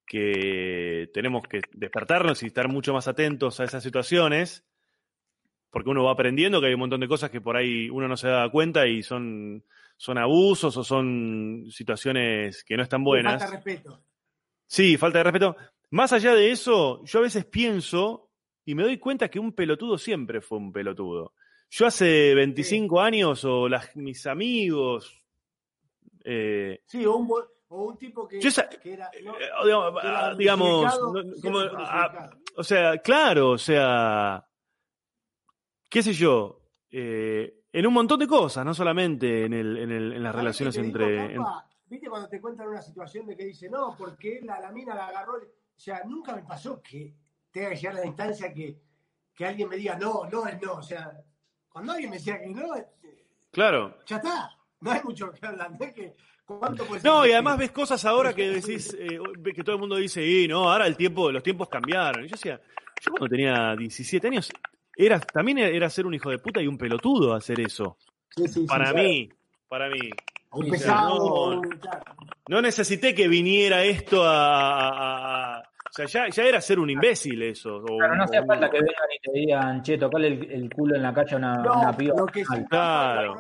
[0.05, 4.63] que tenemos que despertarnos y estar mucho más atentos a esas situaciones,
[5.69, 8.15] porque uno va aprendiendo que hay un montón de cosas que por ahí uno no
[8.15, 9.63] se da cuenta y son,
[9.97, 13.41] son abusos o son situaciones que no están buenas.
[13.41, 14.03] Falta respeto.
[14.67, 15.57] Sí, falta de respeto.
[15.91, 18.29] Más allá de eso, yo a veces pienso
[18.65, 21.33] y me doy cuenta que un pelotudo siempre fue un pelotudo.
[21.69, 25.21] Yo hace 25 años, o las, mis amigos.
[26.23, 27.29] Eh, sí, o un,
[27.75, 28.39] o un tipo que,
[28.83, 29.11] era.
[30.37, 30.99] digamos,
[32.55, 34.45] o sea, claro, o sea.
[35.89, 36.61] ¿Qué sé yo?
[36.89, 40.77] Eh, en un montón de cosas, no solamente en, el, en, el, en las relaciones
[40.77, 41.37] entre.
[41.87, 45.07] ¿Viste cuando te cuentan una situación de que dice, no, porque la, la mina la
[45.07, 45.35] agarró?
[45.35, 47.13] O sea, nunca me pasó que
[47.51, 48.81] tenga que llegar a la instancia que,
[49.33, 50.75] que alguien me diga, no, no es no.
[50.75, 51.11] O sea,
[51.69, 53.97] cuando alguien me decía que no, este, claro.
[54.05, 54.57] ya está.
[54.81, 55.71] No hay mucho que hablar.
[55.71, 56.15] No, que,
[57.03, 59.19] no y además ves cosas ahora que decís, eh,
[59.53, 62.25] que todo el mundo dice, y no, ahora el tiempo, los tiempos cambiaron.
[62.25, 62.61] Y yo decía,
[63.01, 64.51] yo cuando tenía 17 años,
[64.95, 67.97] era, también era ser un hijo de puta y un pelotudo hacer eso.
[68.67, 69.29] para mí,
[69.67, 70.09] para mí
[72.47, 75.63] no, necesité que viniera esto a,
[75.95, 77.81] sea, ya, ya, era ser un imbécil eso.
[77.81, 81.13] claro, no hace falta que vengan y te digan, che, tocale el, culo en la
[81.13, 82.15] calle a una, una piba.
[82.69, 83.35] claro.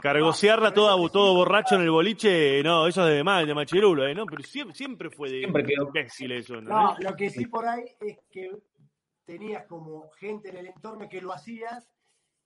[0.00, 4.14] Cargosearla toda, todo borracho en el boliche, no, eso es de mal, de machirulo, ¿eh?
[4.14, 4.26] ¿no?
[4.26, 6.60] Pero siempre, siempre fue de imbécil eso.
[6.60, 6.70] ¿no?
[6.70, 8.50] no, lo que sí por ahí es que
[9.24, 11.88] tenías como gente en el entorno que lo hacías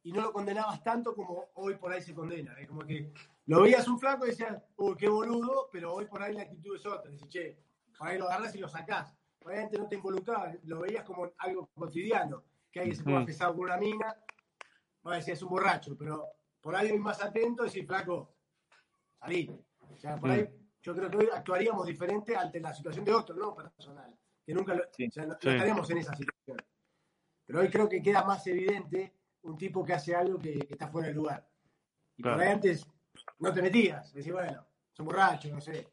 [0.02, 2.54] y no lo condenabas tanto como hoy por ahí se condena.
[2.58, 3.12] Es como que
[3.46, 6.76] lo veías un flaco y decías, uy, qué boludo, pero hoy por ahí la actitud
[6.76, 7.10] es otra.
[7.10, 7.58] Dices, che,
[7.98, 9.17] por ahí lo agarras y lo sacás.
[9.40, 13.64] Obviamente no te involucrabas, lo veías como algo cotidiano, que alguien se ponga pesado con
[13.64, 14.16] una mina,
[15.06, 16.26] va a decir, es un borracho, pero
[16.60, 18.34] por ahí hoy más atento y decir, flaco,
[19.18, 19.50] salí.
[19.78, 20.46] O sea, por ahí
[20.82, 24.74] yo creo que hoy actuaríamos diferente ante la situación de otro, no personal, que nunca
[24.74, 26.58] lo, o sea, no, estaríamos en esa situación.
[27.46, 31.08] Pero hoy creo que queda más evidente un tipo que hace algo que, está fuera
[31.08, 31.48] de lugar.
[32.16, 32.86] Y por ahí antes
[33.38, 34.12] no te metías.
[34.12, 35.88] Decís, bueno, son borrachos, no sé.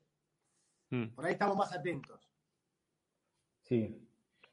[0.89, 1.07] Hmm.
[1.09, 2.29] Por ahí estamos más atentos.
[3.65, 4.01] Sí.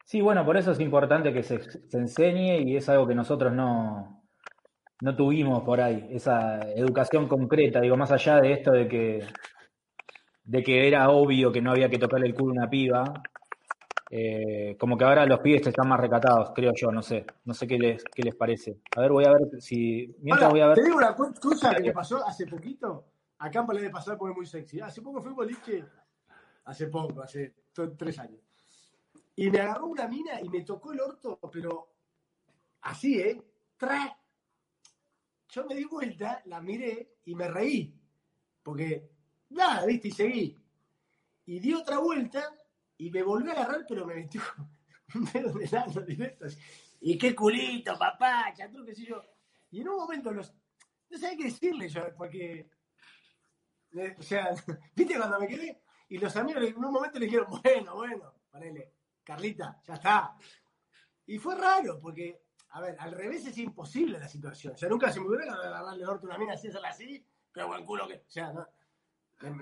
[0.05, 1.61] Sí, bueno, por eso es importante que se,
[1.93, 4.25] enseñe y es algo que nosotros no,
[5.01, 9.27] no tuvimos por ahí, esa educación concreta, digo, más allá de esto de que,
[10.45, 13.05] de que era obvio que no había que tocarle el culo a una piba,
[14.15, 17.25] eh, como que ahora los pibes están más recatados, creo yo, no sé.
[17.47, 18.83] No sé qué les, qué les parece.
[18.95, 20.15] A ver, voy a ver si.
[20.21, 20.75] Mientras voy a ver.
[20.75, 23.07] Te digo una cosa que pasó hace poquito.
[23.39, 24.81] A Campo le debe pasar porque es muy sexy.
[24.81, 25.83] Hace poco fui un boliche.
[26.67, 27.55] Hace poco, hace
[27.97, 28.52] tres años.
[29.35, 31.95] Y me agarró una mina y me tocó el orto, pero
[32.83, 33.43] así, ¿eh?
[33.77, 34.19] ¡Tra!
[35.49, 37.95] Yo me di vuelta, la miré y me reí.
[38.63, 39.11] Porque,
[39.51, 40.59] nada, viste, y seguí.
[41.47, 42.55] Y di otra vuelta
[42.97, 44.41] y me volví a agarrar, pero me metió
[45.15, 46.47] un dedo de lado directo.
[47.01, 49.23] Y qué culito, papá, chatú, qué sé yo.
[49.71, 50.55] Y en un momento los,
[51.11, 52.71] no sabía qué decirle yo, porque,
[53.95, 54.51] eh, o sea,
[54.95, 58.93] viste cuando me quedé, y los amigos en un momento le dijeron, bueno, bueno, ponele,
[59.25, 60.37] Carlita, ya está.
[61.27, 64.75] Y fue raro, porque, a ver, al revés es imposible la situación.
[64.75, 67.25] O sea, nunca se me hubiera agarrarle el orto a una mina así, hacerla así,
[67.53, 68.67] pero buen culo que, o sea, no,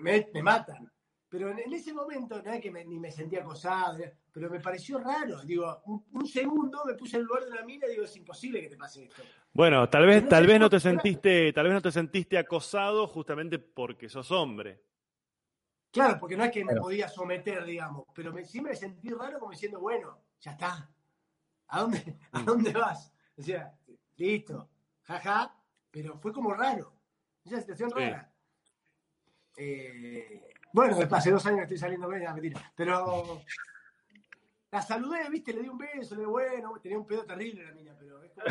[0.01, 0.91] me, me matan.
[1.31, 3.99] Pero en, ese momento, no es que ni me sentía acosado,
[4.33, 5.41] pero me pareció raro.
[5.45, 8.61] Digo, un, segundo me puse en el lugar de una mina y digo, es imposible
[8.61, 9.23] que te pase esto.
[9.53, 13.61] Bueno, tal vez, tal vez no te sentiste, tal vez no te sentiste acosado justamente
[13.61, 14.83] porque sos hombre.
[15.91, 19.41] Claro, porque no es que me podía someter, digamos, pero me, sí me sentí raro
[19.41, 20.89] como diciendo, bueno, ya está.
[21.69, 22.45] ¿A dónde, ¿a mm.
[22.45, 23.13] dónde vas?
[23.37, 23.75] O sea,
[24.17, 24.69] listo,
[25.03, 25.57] jaja,
[25.91, 26.95] pero fue como raro.
[27.45, 28.33] Esa situación rara.
[29.57, 32.73] Eh, bueno, hace dos años estoy saliendo bien, mentira.
[32.77, 33.43] Pero
[34.71, 37.73] la saludé, viste, le di un beso, le di bueno, tenía un pedo terrible la
[37.73, 38.47] mina, pero es como...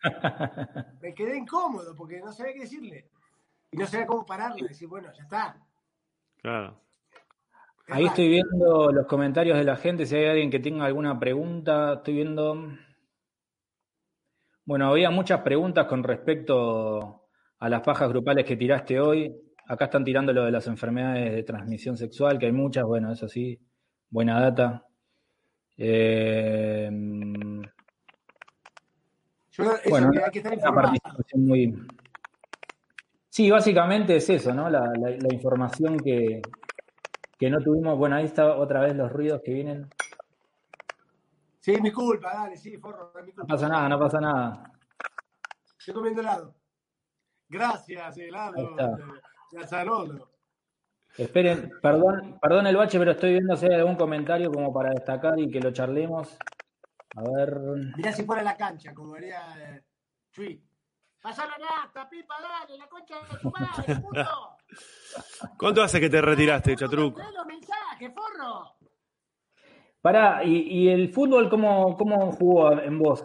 [1.02, 3.10] me quedé incómodo porque no sabía qué decirle.
[3.70, 5.67] Y no sabía cómo pararle, decir, bueno, ya está.
[6.48, 6.80] Claro.
[7.88, 11.94] Ahí estoy viendo los comentarios de la gente, si hay alguien que tenga alguna pregunta,
[11.96, 12.72] estoy viendo...
[14.64, 17.28] Bueno, había muchas preguntas con respecto
[17.58, 19.30] a las pajas grupales que tiraste hoy.
[19.66, 23.28] Acá están tirando lo de las enfermedades de transmisión sexual, que hay muchas, bueno, eso
[23.28, 23.60] sí,
[24.08, 24.86] buena data.
[25.76, 26.88] Eh,
[29.90, 31.74] bueno, una participación muy...
[33.38, 34.68] Sí, básicamente es eso, ¿no?
[34.68, 34.90] La,
[35.30, 36.42] información que,
[37.38, 37.96] que no tuvimos.
[37.96, 39.88] Bueno, ahí está otra vez los ruidos que vienen.
[41.60, 43.42] Sí, mi culpa, dale, sí, forro, mi culpa.
[43.42, 44.72] No pasa nada, no pasa nada.
[45.78, 46.56] Estoy comiendo helado.
[47.48, 48.74] Gracias, helado.
[49.52, 50.32] Lazarolo.
[51.16, 55.38] Esperen, perdón, perdón el bache, pero estoy viendo si hay algún comentario como para destacar
[55.38, 56.36] y que lo charlemos.
[57.14, 57.56] A ver.
[57.96, 59.84] Mirá si fuera la cancha, como haría
[60.38, 60.60] eh.
[61.20, 64.56] Pasá la nata, pipa, dale, la concha de tu madre, puto.
[65.58, 67.18] ¿Cuánto hace que te retiraste, Chatruc?
[67.18, 68.76] los mensajes, forro!
[70.00, 73.24] Pará, ¿y, ¿y, el fútbol cómo, cómo jugó en vos?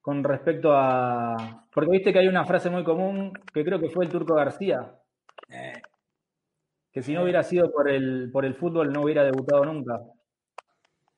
[0.00, 1.66] Con respecto a.
[1.72, 4.94] Porque viste que hay una frase muy común que creo que fue el Turco García.
[5.48, 5.82] Eh.
[6.92, 10.00] Que si no hubiera sido por el, por el fútbol no hubiera debutado nunca.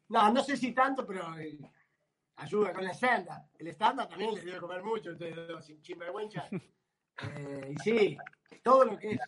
[0.09, 1.59] No, no sé si tanto, pero eh,
[2.37, 3.49] ayuda con la celda.
[3.59, 6.49] El estándar también les debe comer mucho, entonces sin chimbergüencha.
[7.37, 8.19] Eh, y sí,
[8.63, 9.21] todo lo que es,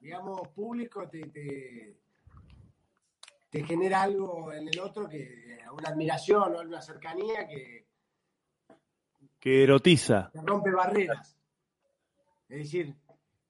[0.00, 1.96] digamos, público te,
[3.48, 7.86] te, genera algo en el otro, que una admiración o una cercanía que...
[9.38, 10.30] Que erotiza.
[10.30, 11.38] Que rompe barreras.
[12.48, 12.94] Es decir,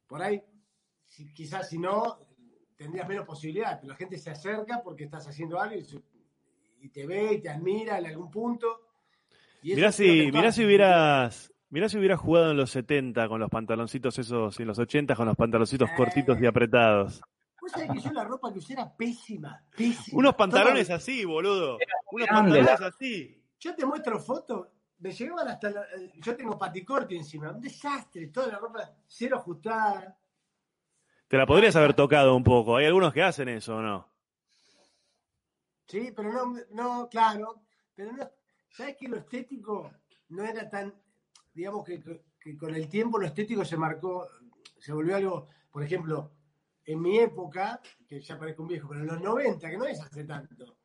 [0.07, 0.41] por ahí,
[1.35, 2.21] quizás si no,
[2.77, 5.85] tendrías menos posibilidades, pero la gente se acerca porque estás haciendo algo y
[6.81, 8.89] y te ve y te admira en algún punto.
[9.62, 14.18] mirá si, mirá si hubieras, mirá si hubieras jugado en los 70 con los pantaloncitos
[14.18, 17.20] esos, y en los 80 con los pantaloncitos cortitos y apretados.
[17.61, 20.18] Vos sabés que yo la ropa que usé era pésima, pésima.
[20.18, 21.78] Unos pantalones así, boludo.
[22.11, 23.37] Unos pantalones así.
[23.59, 24.68] Yo te muestro fotos,
[25.01, 25.70] me llegaban hasta
[26.14, 30.16] yo tengo paticorte encima, un desastre, toda la ropa cero ajustada.
[31.28, 32.76] Te la podrías haber tocado un poco.
[32.76, 34.11] Hay algunos que hacen eso, ¿o no?
[35.91, 37.64] Sí, pero no, no, claro,
[37.97, 38.30] pero no,
[38.68, 39.91] ¿sabes que lo estético
[40.28, 40.95] no era tan,
[41.53, 42.01] digamos que,
[42.57, 44.28] con el tiempo lo estético se marcó,
[44.78, 46.30] se volvió algo, por ejemplo,
[46.84, 50.01] en mi época, que ya parezco un viejo, pero en los 90, que no es
[50.01, 50.78] hace tanto,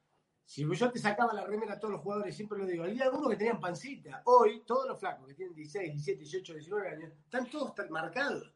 [0.43, 3.29] si yo te sacaba la remera a todos los jugadores, siempre lo digo, había algunos
[3.29, 4.23] que tenían pancita.
[4.25, 8.51] Hoy, todos los flacos que tienen 16, 17, 18, 19 años, están todos marcados.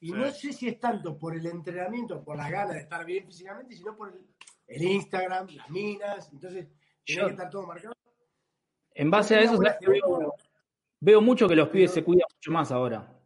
[0.00, 3.24] Y no sé si es tanto por el entrenamiento, por las ganas de estar bien
[3.24, 4.26] físicamente, sino por el,
[4.74, 6.68] el Instagram, las minas, entonces
[7.04, 7.94] tiene que estar todo marcado.
[8.94, 9.58] En base a eso,
[11.00, 13.18] veo, mucho que los pibes se cuidan mucho más ahora.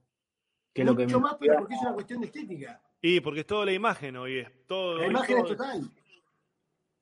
[0.72, 2.80] Que mucho lo que más, pero porque es una cuestión de estética.
[3.00, 4.98] Y porque es toda la imagen hoy, es todo.
[4.98, 5.90] La imagen es total.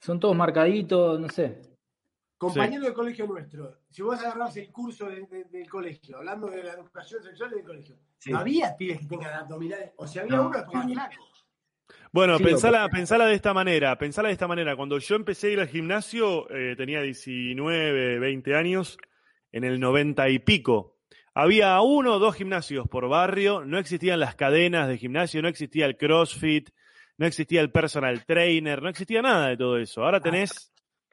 [0.01, 1.75] Son todos marcaditos, no sé.
[2.37, 7.23] Compañero del colegio nuestro, si vos agarrás el curso del colegio, hablando de la educación
[7.23, 11.25] sexual del colegio, no había pibes que tengan abdominales, o si había uno, porque flaco.
[12.13, 14.77] Bueno, pensala, pensala, de esta manera, pensala de esta manera.
[14.77, 18.99] Cuando yo empecé a ir al gimnasio, eh, tenía 19, 20 años,
[19.51, 20.99] en el 90 y pico.
[21.35, 25.87] Había uno o dos gimnasios por barrio, no existían las cadenas de gimnasio, no existía
[25.87, 26.71] el CrossFit,
[27.19, 30.05] no existía el personal trainer, no existía nada de todo eso.
[30.05, 30.73] Ahora tenés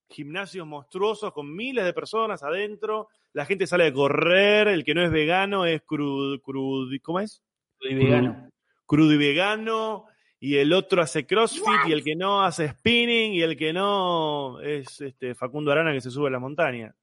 [0.10, 5.04] gimnasios monstruosos con miles de personas adentro, la gente sale a correr, el que no
[5.04, 7.42] es vegano es crudo, crudo ¿cómo es?
[7.80, 8.50] Crudo y vegano.
[8.86, 10.06] Crudo y vegano,
[10.44, 14.60] y el otro hace CrossFit y el que no hace spinning y el que no
[14.60, 16.94] es este Facundo Arana que se sube a la montaña.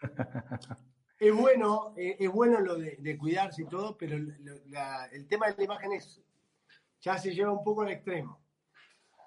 [1.18, 5.64] Es bueno, eh, es bueno lo de, cuidarse y todo, pero el tema de la
[5.64, 6.22] imagen es,
[7.00, 8.38] ya se lleva un poco al extremo.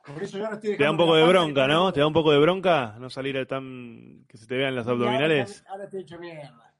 [0.05, 1.91] Por eso ya no estoy Te da un poco de bronca, ¿no?
[1.91, 5.63] ¿Te da un poco de bronca no salir tan que se te vean las abdominales?
[5.67, 6.75] Ahora, te he hecho mierda.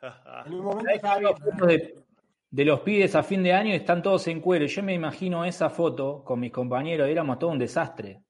[0.46, 1.34] en un momento estaba bien
[1.66, 2.05] de
[2.50, 4.66] los pibes a fin de año están todos en cuero.
[4.66, 8.22] Yo me imagino esa foto con mis compañeros, éramos todo un desastre.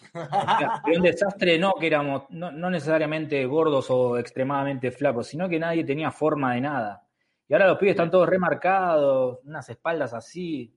[0.96, 6.10] un desastre no que éramos, no, necesariamente gordos o extremadamente flacos, sino que nadie tenía
[6.10, 7.02] forma de nada.
[7.48, 10.74] Y ahora los pibes están todos remarcados, unas espaldas así.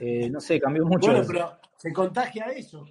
[0.00, 1.10] Eh, no sé, cambió mucho.
[1.10, 2.86] Bueno, pero se contagia eso.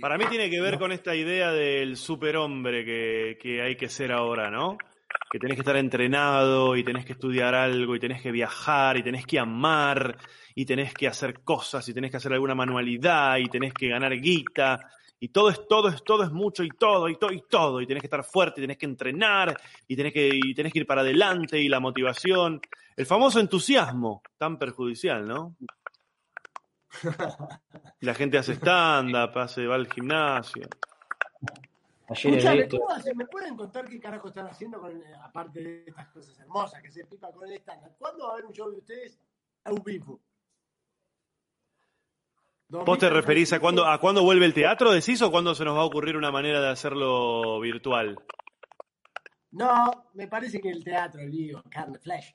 [0.00, 4.12] Para mí tiene que ver con esta idea del superhombre que, que hay que ser
[4.12, 4.78] ahora, ¿no?
[5.30, 9.02] Que tenés que estar entrenado y tenés que estudiar algo y tenés que viajar y
[9.02, 10.16] tenés que amar
[10.54, 14.14] y tenés que hacer cosas y tenés que hacer alguna manualidad y tenés que ganar
[14.18, 14.80] guita
[15.20, 17.86] y todo es todo, es todo, es mucho y todo, y todo, y todo, y
[17.86, 20.86] tenés que estar fuerte, y tenés que entrenar, y tenés que, y tenés que ir
[20.86, 22.60] para adelante, y la motivación.
[22.96, 25.56] El famoso entusiasmo, tan perjudicial, ¿no?
[28.00, 30.68] La gente hace stand-up, hace, va al gimnasio.
[32.10, 36.82] Ayer ¿cómo ¿Me pueden contar qué carajo están haciendo con, aparte de estas cosas hermosas
[36.82, 37.96] que se pipa con el stand-up?
[37.98, 39.20] ¿Cuándo va a haber un show de ustedes
[39.64, 40.20] a un vivo?
[42.70, 45.76] ¿Vos te referís a cuándo, a cuándo vuelve el teatro, decís, o cuándo se nos
[45.76, 48.18] va a ocurrir una manera de hacerlo virtual?
[49.50, 52.30] No, me parece que el teatro, digo, carne, flash.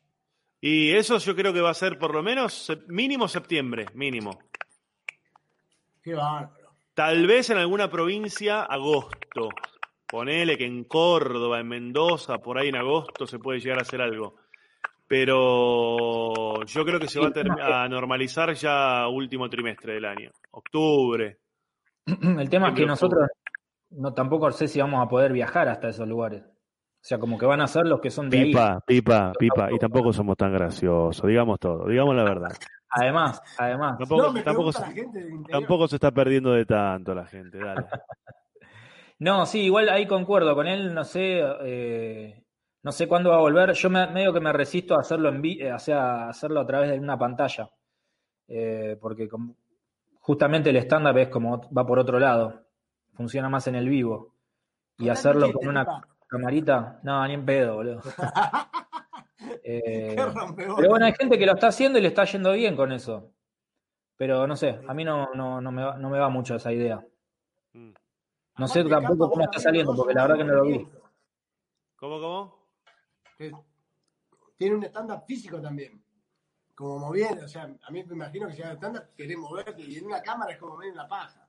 [0.60, 4.40] Y eso yo creo que va a ser por lo menos mínimo septiembre, mínimo.
[6.02, 6.63] Qué bárbaro.
[6.94, 9.50] Tal vez en alguna provincia agosto.
[10.08, 14.00] Ponele que en Córdoba, en Mendoza, por ahí en agosto se puede llegar a hacer
[14.00, 14.36] algo.
[15.08, 17.32] Pero yo creo que se va
[17.84, 21.40] a, normalizar ya último trimestre del año, octubre.
[22.06, 23.28] El tema es que nosotros
[23.90, 26.44] no tampoco sé si vamos a poder viajar hasta esos lugares.
[26.44, 29.78] O sea, como que van a ser los que son de pipa, Pipa, pipa, y
[29.78, 32.52] tampoco somos tan graciosos, digamos todo, digamos la verdad.
[32.96, 33.98] Además, además.
[35.50, 37.88] Tampoco, se está perdiendo de tanto la gente, dale.
[39.20, 42.46] no, sí, igual ahí concuerdo con él, no sé, eh,
[42.84, 43.74] no sé cuándo va a volver.
[43.74, 46.92] Yo me, medio que me resisto a hacerlo en eh, o sea, hacerlo a través
[46.92, 47.70] de una pantalla.
[48.48, 49.28] Eh, porque
[50.20, 52.68] justamente el stand-up es como va por otro lado.
[53.14, 54.36] Funciona más en el vivo.
[55.00, 55.86] Y hacerlo con una
[56.28, 58.02] camarita, no, ni en pedo, boludo.
[59.64, 60.16] Eh,
[60.56, 63.32] pero bueno, hay gente que lo está haciendo y le está yendo bien con eso.
[64.18, 66.72] Pero no sé, a mí no, no, no, me, va, no me va mucho esa
[66.72, 67.04] idea.
[67.74, 67.92] Mm.
[68.58, 70.88] No sé tampoco cómo está saliendo, porque la verdad que no lo vi.
[71.96, 72.64] ¿Cómo, cómo?
[74.58, 76.04] Tiene un estándar físico también.
[76.76, 79.98] Como moviendo, o sea, a mí me imagino que si hay estándar querés moverte y
[79.98, 81.43] en una cámara es como ver una paja.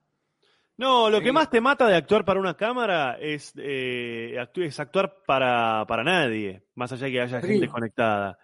[0.77, 5.23] No, lo que más te mata de actuar para una cámara es, eh, es actuar
[5.25, 8.37] para, para, nadie, más allá de que haya gente conectada.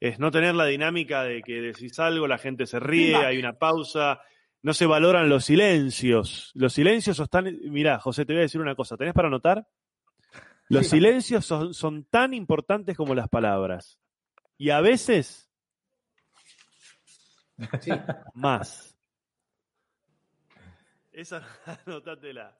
[0.00, 3.52] Es no tener la dinámica de que decís algo, la gente se ríe, hay una
[3.54, 4.20] pausa,
[4.62, 6.50] no se valoran los silencios.
[6.54, 7.54] Los silencios están.
[7.64, 9.66] Mirá, José, te voy a decir una cosa, ¿tenés para anotar?
[10.70, 13.98] Los silencios son, son tan importantes como las palabras.
[14.56, 15.50] Y a veces.
[18.32, 18.93] Más.
[21.14, 21.42] Esa,
[21.86, 22.56] anótatela.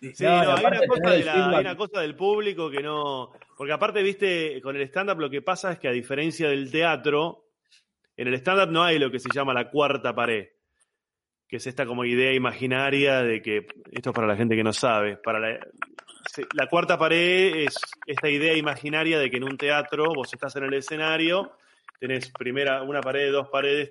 [0.00, 3.30] Sí, no, hay, una cosa de la, hay una cosa del público que no.
[3.56, 7.50] Porque aparte, viste, con el stand-up lo que pasa es que a diferencia del teatro,
[8.16, 10.48] en el stand-up no hay lo que se llama la cuarta pared,
[11.46, 13.66] que es esta como idea imaginaria de que.
[13.92, 15.18] Esto es para la gente que no sabe.
[15.18, 15.60] Para la,
[16.54, 20.64] la cuarta pared es esta idea imaginaria de que en un teatro vos estás en
[20.64, 21.52] el escenario,
[22.00, 23.88] tenés primera una pared, dos paredes,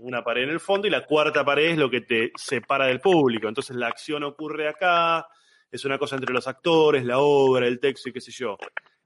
[0.00, 3.00] una pared en el fondo y la cuarta pared es lo que te separa del
[3.00, 3.48] público.
[3.48, 5.26] Entonces la acción ocurre acá,
[5.70, 8.56] es una cosa entre los actores, la obra, el texto y qué sé yo.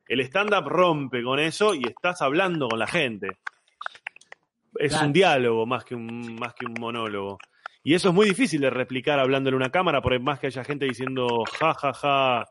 [0.07, 3.39] El stand-up rompe con eso y estás hablando con la gente.
[4.75, 7.39] Es un diálogo más que un, más que un monólogo.
[7.85, 10.65] Y eso es muy difícil de replicar hablando en una cámara, por más que haya
[10.65, 12.47] gente diciendo ja, ja, ja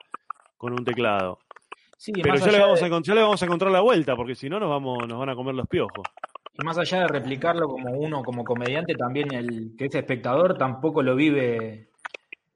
[0.57, 1.39] con un teclado.
[2.21, 4.59] Pero ya le, vamos a, ya le vamos a encontrar la vuelta, porque si no
[4.59, 6.05] nos, vamos, nos van a comer los piojos.
[6.53, 11.01] Y más allá de replicarlo como uno, como comediante, también el que es espectador tampoco
[11.01, 11.89] lo vive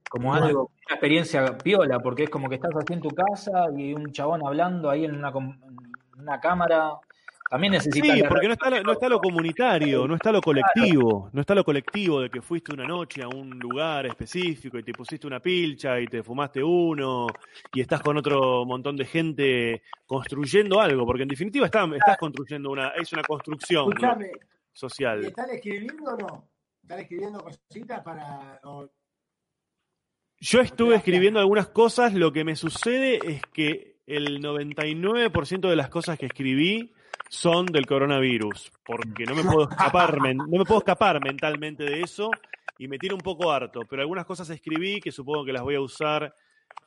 [0.10, 3.93] como algo, una experiencia piola, porque es como que estás así en tu casa y
[3.93, 6.93] un chabón hablando ahí en una, en una cámara
[7.50, 8.14] también necesita.
[8.14, 11.54] Sí, porque no está, lo, no está lo comunitario, no está lo colectivo, no está
[11.54, 15.39] lo colectivo de que fuiste una noche a un lugar específico y te pusiste una
[15.39, 17.28] pilcha y te fumaste uno
[17.72, 22.72] y estás con otro montón de gente construyendo algo, porque en definitiva estás, estás construyendo
[22.72, 23.93] una, es una construcción
[24.74, 25.26] social.
[25.26, 26.50] ¿Están escribiendo o no?
[26.82, 28.60] ¿Están escribiendo cositas para.?
[30.39, 35.89] Yo estuve escribiendo algunas cosas, lo que me sucede es que el 99% de las
[35.89, 36.95] cosas que escribí
[37.30, 42.30] son del coronavirus, porque no me puedo escapar, no me puedo escapar mentalmente de eso
[42.78, 45.76] y me tiene un poco harto, pero algunas cosas escribí que supongo que las voy
[45.76, 46.34] a usar.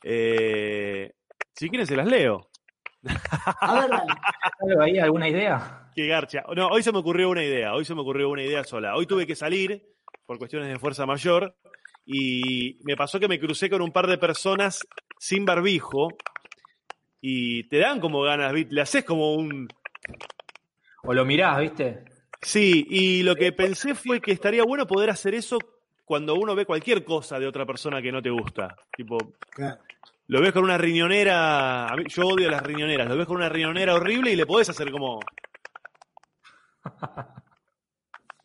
[0.03, 1.11] Eh,
[1.53, 2.49] si quieren se las leo.
[3.61, 3.87] A
[4.61, 5.89] ver, ¿Hay alguna idea?
[5.95, 6.43] Qué garcha.
[6.55, 8.95] No, hoy se me ocurrió una idea, hoy se me ocurrió una idea sola.
[8.95, 9.83] Hoy tuve que salir
[10.25, 11.55] por cuestiones de fuerza mayor
[12.05, 14.85] y me pasó que me crucé con un par de personas
[15.19, 16.09] sin barbijo
[17.21, 19.67] y te dan como ganas, le haces como un
[21.03, 22.03] o lo mirás, ¿viste?
[22.41, 25.57] Sí, y lo que pensé fue que estaría bueno poder hacer eso
[26.05, 28.75] cuando uno ve cualquier cosa de otra persona que no te gusta.
[28.95, 29.17] Tipo,
[30.27, 34.31] lo ves con una riñonera, yo odio las riñoneras, lo ves con una riñonera horrible
[34.31, 35.19] y le podés hacer como...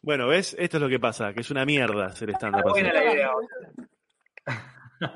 [0.02, 0.54] Bueno, ¿ves?
[0.58, 2.62] Esto es lo que pasa, que es una mierda hacer estándar.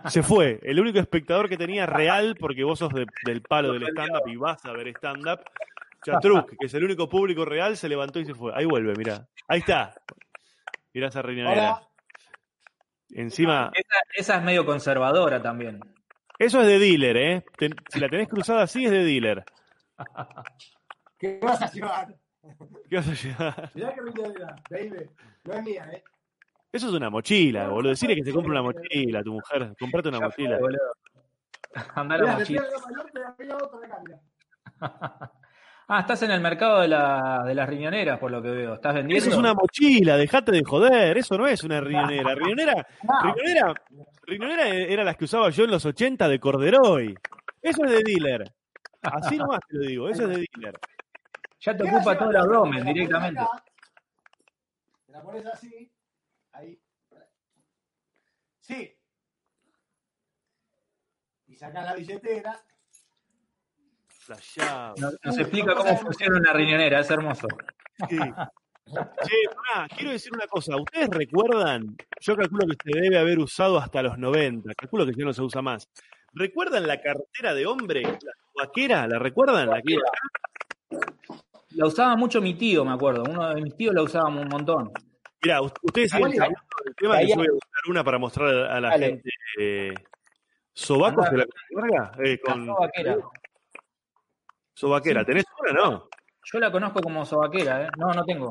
[0.07, 0.59] Se fue.
[0.63, 4.37] El único espectador que tenía real, porque vos sos de- del palo del stand-up y
[4.37, 5.41] vas a ver stand-up.
[6.05, 8.53] Chatruc, que es el único público real, se levantó y se fue.
[8.55, 9.27] Ahí vuelve, mirá.
[9.49, 9.95] Ahí está.
[10.95, 11.81] Mirá esa riñonera.
[13.11, 15.81] Encima, Esa, esa es medio conservadora también.
[16.39, 17.45] eso es de dealer, ¿eh?
[17.57, 19.45] Ten- si la tenés cruzada así, es de dealer.
[21.19, 22.15] ¿Qué vas a llevar?
[22.89, 23.71] ¿Qué vas a llevar?
[23.75, 25.11] Mirá que riñonera, baby.
[25.45, 26.05] No es mía, ¿eh?
[26.71, 27.91] Eso es una mochila, boludo.
[27.91, 29.73] Decirle que se compre una mochila a tu mujer.
[29.81, 30.59] Comprate una Ya mochila.
[30.59, 30.93] fue, boludo.
[31.95, 32.63] Andá la me mochila.
[32.63, 32.71] acá.
[35.91, 38.75] Ah, estás en el mercado de, la, de las riñoneras, por lo que veo.
[38.75, 39.25] ¿Estás vendiendo?
[39.25, 41.17] Eso es una mochila, dejate de joder.
[41.17, 42.35] Eso no es una riñonera.
[42.35, 42.87] Riñonera,
[43.23, 43.75] riñonera,
[44.27, 47.15] riñonera era las que usaba yo en los 80 de Corderoy.
[47.63, 48.53] Eso es de dealer.
[49.01, 50.79] Así nomás te lo digo, eso es de dealer.
[51.61, 53.41] Ya te ¿Qué ocupa todo el abdomen directamente.
[55.07, 55.91] Te la pones así.
[56.53, 56.79] Ahí.
[58.61, 58.95] Sí.
[61.47, 62.61] Y sacas la billetera.
[64.29, 67.47] Nos, nos explica cómo funciona una riñonera, es hermoso.
[68.09, 68.19] Sí.
[68.19, 70.77] Che, pará, quiero decir una cosa.
[70.77, 71.97] ¿Ustedes recuerdan?
[72.21, 74.73] Yo calculo que se debe haber usado hasta los 90.
[74.75, 75.89] Calculo que ya no se usa más.
[76.33, 78.03] ¿Recuerdan la cartera de hombre?
[78.03, 79.69] La vaquera, ¿la recuerdan?
[81.71, 83.25] La usaba mucho mi tío, me acuerdo.
[83.29, 84.91] Uno de mis tíos la usaba un montón.
[85.43, 86.39] Mirá, ustedes siguen del
[86.97, 89.07] tema que yo voy a buscar una para mostrar a la Dale.
[89.07, 89.31] gente.
[89.59, 89.95] Eh,
[90.73, 91.31] ¿Sobacos Andá.
[91.31, 91.47] de la
[91.81, 92.25] carga?
[92.25, 93.17] Eh, con La sobaquera.
[94.79, 95.25] Sobaquera.
[95.25, 96.09] ¿Tenés una, no?
[96.45, 97.89] Yo la conozco como sobaquera, ¿eh?
[97.97, 98.49] No, no tengo.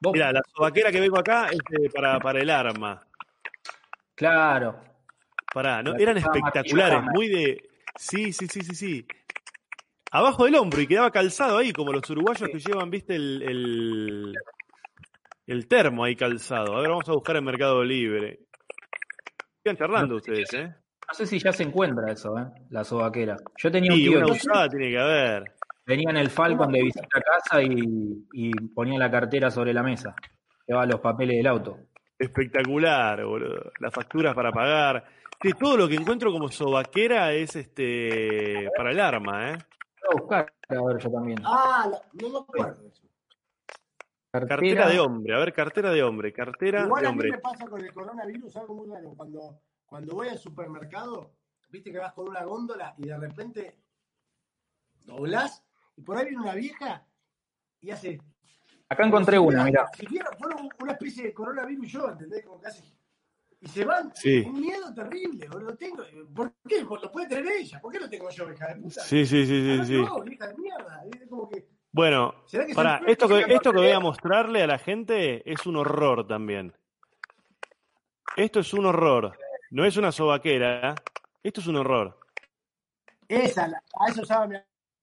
[0.00, 0.12] ¿Vos?
[0.12, 1.60] Mira, la sobaquera que vengo acá es
[1.92, 3.06] para, para el arma.
[4.14, 4.82] Claro.
[5.54, 5.92] Pará, ¿no?
[5.92, 7.70] La Eran espectaculares, muy de.
[7.96, 9.06] Sí, sí, sí, sí, sí.
[10.10, 14.34] Abajo del hombro y quedaba calzado ahí, como los uruguayos que llevan, viste, el, el,
[15.46, 16.76] el termo ahí calzado.
[16.76, 18.40] A ver, vamos a buscar en Mercado Libre.
[19.62, 20.74] Sigan charlando ustedes, ¿eh?
[21.12, 22.46] No sé si ya se encuentra eso, ¿eh?
[22.70, 23.36] La sobaquera.
[23.58, 25.44] Yo tenía Sí, un tío una usada tiene que haber.
[25.86, 29.82] venía en el Falcon de visita a casa y, y ponía la cartera sobre la
[29.82, 30.14] mesa.
[30.66, 31.78] Llevaba los papeles del auto.
[32.18, 33.72] Espectacular, boludo.
[33.78, 35.04] Las facturas para pagar.
[35.42, 39.58] Sí, todo lo que encuentro como sobaquera es este para el arma, ¿eh?
[39.58, 41.38] Voy a buscar, a ver, yo también.
[41.44, 43.02] Ah, no me acuerdo eso.
[44.30, 47.30] Cartera de hombre, a ver, cartera de hombre, cartera Igual de a mí hombre.
[47.32, 49.12] me pasa con el coronavirus algo muy raro.
[49.14, 49.60] Cuando,
[49.92, 51.34] cuando voy al supermercado,
[51.68, 53.76] viste que vas con una góndola y de repente
[55.04, 55.62] doblás
[55.94, 57.06] y por ahí viene una vieja
[57.78, 58.18] y hace.
[58.88, 59.86] Acá encontré una, mira.
[59.94, 62.42] Si un- una especie de coronavirus yo, ¿entendés?
[62.42, 62.82] Como que hace.
[63.60, 64.10] Y se van.
[64.14, 64.40] Sí.
[64.46, 65.70] Un miedo terrible, boludo.
[65.72, 66.02] Lo tengo.
[66.34, 66.80] ¿Por qué?
[66.80, 67.78] Lo puede tener ella.
[67.78, 69.02] ¿Por qué lo tengo yo, hija de puta?
[69.02, 69.92] Sí, sí, sí, sí, Ah, sí.
[70.02, 71.04] No, hija de mierda.
[71.20, 71.68] Es como que.
[71.92, 75.42] Bueno, ¿Será que Pará, son- esto que, esto que voy a mostrarle a la gente
[75.52, 76.74] es un horror también.
[78.36, 79.36] Esto es un horror.
[79.72, 80.94] No es una sobaquera.
[81.42, 82.18] Esto es un horror.
[83.26, 84.56] Esa, la- a eso usaba mi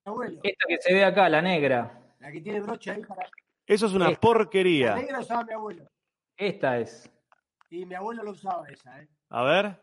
[0.06, 0.40] abuelo.
[0.44, 2.00] Esta que se ve acá, la negra.
[2.20, 3.28] La que tiene broche ahí para.
[3.66, 4.16] Eso es una Esta.
[4.16, 4.96] La porquería.
[4.96, 5.86] negra usaba mi abuelo.
[6.38, 7.10] Esta es.
[7.72, 9.08] Y mi abuelo lo usaba esa, ¿eh?
[9.30, 9.76] A ver.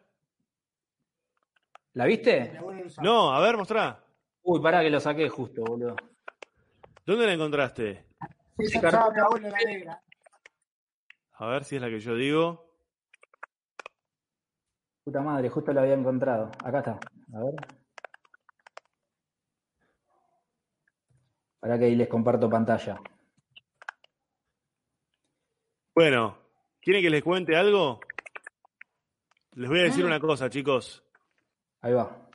[1.94, 2.56] ¿La Mi viste?
[2.56, 3.04] abuelo lo usaba.
[3.08, 4.04] No, a ver, mostrá.
[4.42, 5.96] Uy, pará que lo saqué justo, boludo.
[7.04, 8.06] ¿Dónde la encontraste?
[8.58, 10.02] Esa Sí, usaba mi abuelo, la negra.
[11.38, 12.65] A ver si es la que yo digo.
[15.06, 16.50] Puta madre, justo la había encontrado.
[16.64, 16.98] Acá está.
[17.32, 17.54] A ver.
[21.60, 22.98] Para que ahí les comparto pantalla.
[25.94, 26.36] Bueno,
[26.80, 28.00] ¿quieren que les cuente algo?
[29.52, 31.04] Les voy a decir una cosa, chicos.
[31.82, 32.28] Ahí va.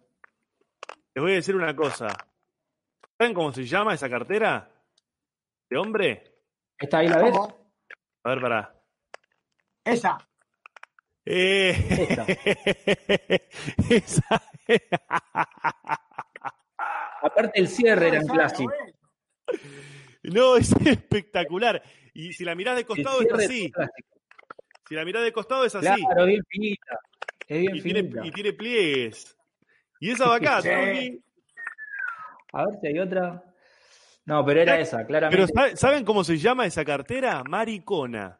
[1.13, 2.07] Les voy a decir una cosa.
[3.17, 4.71] ¿Saben cómo se llama esa cartera?
[5.69, 6.23] ¿De hombre?
[6.77, 7.31] ¿Esta ahí la ves?
[7.33, 7.73] ¿Cómo?
[8.23, 8.81] A ver, pará.
[9.83, 10.30] Esa.
[11.25, 11.71] Eh,
[12.09, 12.25] Esta.
[13.89, 14.41] esa.
[17.21, 18.73] Aparte el cierre era en Esa, clásico.
[20.23, 21.81] No, es espectacular.
[22.13, 23.65] Y si la mirás de costado es así.
[23.65, 23.89] es.
[24.89, 25.87] Si la mirás de costado es así.
[26.05, 26.99] Claro, es bien finita.
[27.47, 28.25] Es bien y, tiene, finita.
[28.25, 29.37] y tiene pliegues.
[29.99, 30.69] Y esa va acá, Sí.
[30.69, 31.23] Tony.
[32.53, 33.43] A ver si hay otra.
[34.25, 35.53] No, pero era esa, Pero claramente.
[35.53, 37.43] ¿sabe- ¿saben cómo se llama esa cartera?
[37.43, 38.37] Maricona.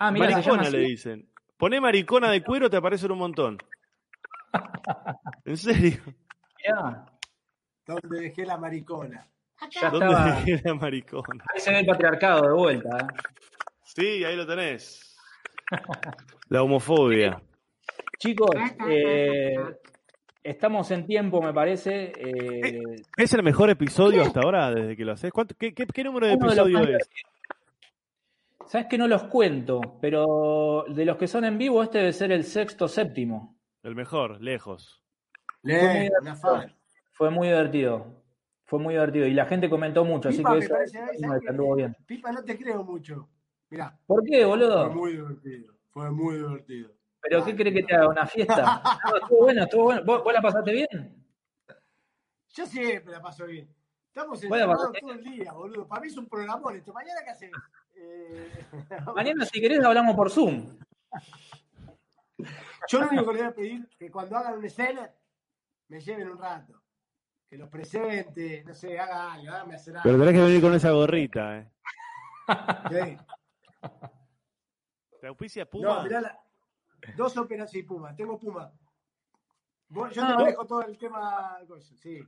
[0.00, 1.28] Ah, mira, se llama maricona le dicen.
[1.56, 3.58] Poné maricona de cuero, te aparecen un montón.
[5.44, 6.00] ¿En serio?
[6.58, 7.06] Mirá,
[7.86, 9.26] Donde dejé la maricona.
[9.70, 10.24] ya ¿Dónde estaba.
[10.42, 11.44] dejé la maricona?
[11.54, 12.96] Ahí se ve el patriarcado de vuelta.
[12.98, 13.06] ¿eh?
[13.84, 15.16] Sí, ahí lo tenés.
[16.48, 17.40] La homofobia.
[18.18, 18.50] Chicos,
[18.88, 19.54] eh,
[20.42, 22.12] estamos en tiempo, me parece.
[22.16, 22.82] eh,
[23.16, 25.32] ¿Es el mejor episodio hasta ahora desde que lo haces?
[25.32, 27.08] ¿Cuánto- qué, qué- qué número de episodio más es?
[28.70, 32.30] Sabes que no los cuento, pero de los que son en vivo, este debe ser
[32.30, 33.58] el sexto séptimo.
[33.82, 35.02] El mejor, lejos.
[35.62, 36.72] Le, una fan.
[37.10, 38.22] Fue muy divertido.
[38.66, 39.26] Fue muy divertido.
[39.26, 41.96] Y la gente comentó mucho, así que me eso bien.
[42.06, 43.28] Pipa, no te creo mucho.
[43.70, 44.88] Mirá, ¿Por qué, fue boludo?
[44.90, 45.74] muy divertido.
[45.88, 46.92] Fue muy divertido.
[47.22, 48.08] ¿Pero qué crees que te haga?
[48.08, 48.82] ¿Una fiesta?
[49.10, 50.02] No, estuvo bueno, estuvo bueno.
[50.04, 51.26] ¿Vos, vos la pasaste bien?
[52.50, 53.68] Yo siempre la paso bien.
[54.12, 55.86] Estamos Bueno, encerrados todo el día, boludo.
[55.86, 56.92] Para mí es un programón esto.
[56.92, 57.50] ¿Mañana qué haces?
[58.02, 58.64] Eh,
[59.14, 60.78] Mañana, si querés, hablamos por Zoom.
[62.88, 65.10] Yo lo único que le voy a pedir es que cuando hagan un escena,
[65.88, 66.80] me lleven un rato.
[67.46, 70.04] Que los presente, no sé, haga algo, hágame hacer algo.
[70.04, 71.70] Pero tenés que venir con esa gorrita, ¿eh?
[72.90, 73.18] Sí.
[75.20, 75.96] ¿Te auspicia Puma?
[75.96, 76.40] No, mirá, la-
[77.16, 78.72] dos operaciones, sí, Puma, tengo Puma.
[79.90, 81.58] Yo Ah, te vos- manejo todo el tema,
[82.00, 82.22] sí.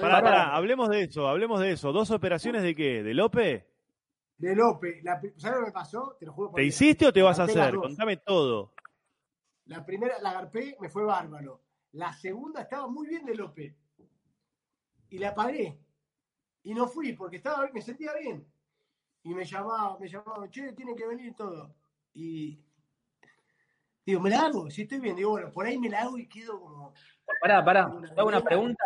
[0.00, 1.92] Pará, pará, hablemos de eso, hablemos de eso.
[1.92, 3.02] ¿Dos operaciones de qué?
[3.02, 3.68] ¿De Lope?
[4.38, 6.16] De la, pri- ¿sabes lo que me pasó?
[6.18, 6.74] Te lo juro por ¿Te Dios.
[6.74, 7.74] hiciste o te vas a hacer?
[7.76, 8.72] Contame todo.
[9.66, 11.60] La primera, la garpé, me fue bárbaro.
[11.92, 13.74] La segunda estaba muy bien de López.
[15.10, 15.78] Y la pagué.
[16.64, 18.46] Y no fui porque estaba, me sentía bien.
[19.24, 21.74] Y me llamaba, me llamaban, che, tienen que venir todo.
[22.14, 22.58] Y
[24.04, 24.70] digo, ¿me la hago?
[24.70, 25.14] Si estoy bien.
[25.14, 26.94] Digo, bueno, por ahí me la hago y quedo como.
[27.40, 27.92] Pará, pará.
[28.14, 28.82] Te hago una pregunta.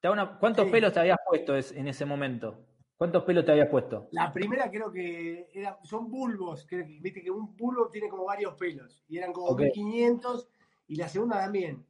[0.00, 0.70] Te hago una- ¿Cuántos Sí.
[0.72, 2.66] pelos te habías puesto es- en ese momento?
[2.96, 4.08] ¿Cuántos pelos te habías puesto?
[4.12, 6.66] La primera creo que era, son bulbos.
[6.68, 9.02] creo que- Viste que un bulbo tiene como varios pelos.
[9.08, 9.60] Y eran como Ok.
[9.60, 10.48] 1500.
[10.86, 11.86] Y la segunda también.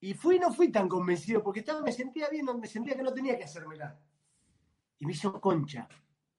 [0.00, 3.12] Y fui no fui tan convencido porque estaba, me sentía bien, me sentía que no
[3.12, 3.96] tenía que hacérmela.
[4.98, 5.88] Y me hizo concha.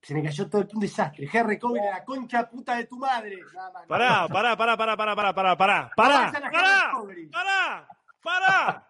[0.01, 1.29] Se me cayó todo un desastre.
[1.33, 3.37] Harry Coben era la concha puta de tu madre.
[3.55, 3.87] Nada más.
[3.87, 7.31] Pará, pará, pará, pará, pará, pará, pará, pará, pará, pará, Coben.
[7.31, 7.87] pará,
[8.21, 8.89] pará.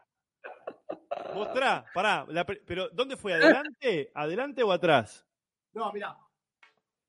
[1.34, 2.26] Mostrá, pará.
[2.30, 3.34] La pero, ¿dónde fue?
[3.34, 4.12] ¿Adelante?
[4.14, 5.26] ¿Adelante o atrás?
[5.74, 6.18] No, mirá.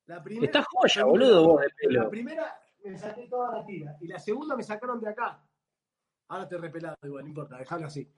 [0.07, 2.11] La primera, Estás joya, boludo, vos de La pelo.
[2.11, 3.97] primera me saqué toda la tira.
[4.01, 5.43] Y la segunda me sacaron de acá.
[6.29, 8.11] Ahora estoy repelado igual, no importa, dejalo así.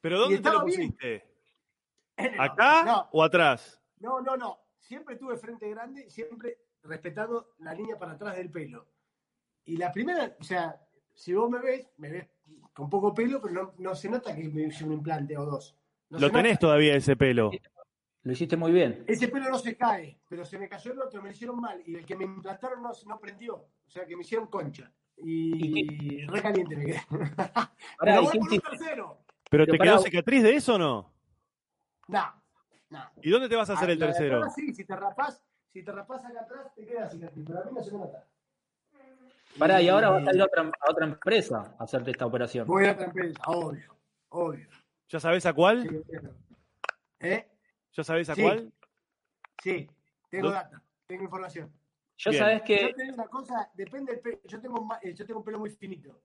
[0.00, 0.92] ¿Pero dónde te lo estaba bien.
[0.92, 1.30] pusiste?
[2.36, 3.82] No, ¿Acá No, o atrás?
[3.98, 4.60] no, no, no.
[4.78, 8.86] Siempre tuve frente grande, siempre respetando la línea para atrás del pelo.
[9.64, 10.80] Y la primera, o sea,
[11.12, 12.28] si vos me ves, me ves
[12.74, 15.76] con poco pelo, pero no, no se nota que me hice un implante o dos.
[16.10, 16.60] No Lo tenés nota.
[16.60, 17.50] todavía ese pelo.
[18.22, 19.04] Lo hiciste muy bien.
[19.06, 21.82] Ese pelo no se cae, pero se me cayó el otro, me lo hicieron mal.
[21.86, 23.54] Y el que me implantaron no, no prendió.
[23.56, 24.90] O sea, que me hicieron concha.
[25.18, 27.00] Y re caliente me quedé.
[27.98, 29.18] Pará, ¿y voy por un tercero.
[29.50, 31.12] ¿Pero Pero te pará, quedó cicatriz de eso o no?
[32.08, 32.42] No,
[32.90, 33.00] no.
[33.22, 34.38] ¿Y dónde te vas a hacer Ah, el tercero?
[34.38, 37.64] atrás sí, si te rapás, si te rapás acá atrás, te queda cicatriz, pero a
[37.64, 38.26] mí no se me nota.
[39.58, 42.66] Pará, y ahora vas a ir a otra, a otra empresa a hacerte esta operación.
[42.66, 43.96] Voy a otra empresa, obvio,
[44.30, 44.68] obvio.
[45.08, 45.82] ¿Ya sabés a cuál?
[45.82, 46.34] Sí, entiendo.
[47.20, 47.48] ¿Eh?
[47.92, 48.42] ¿Ya sabés a Sí.
[48.42, 48.72] cuál?
[49.62, 49.88] Sí,
[50.28, 51.72] tengo ¿Dó- data, tengo información.
[52.16, 52.42] Yo Bien.
[52.42, 52.92] sabés Yo que.
[52.94, 54.40] te digo una cosa, depende del pelo.
[54.44, 56.20] Yo tengo, eh, yo tengo un pelo muy finito.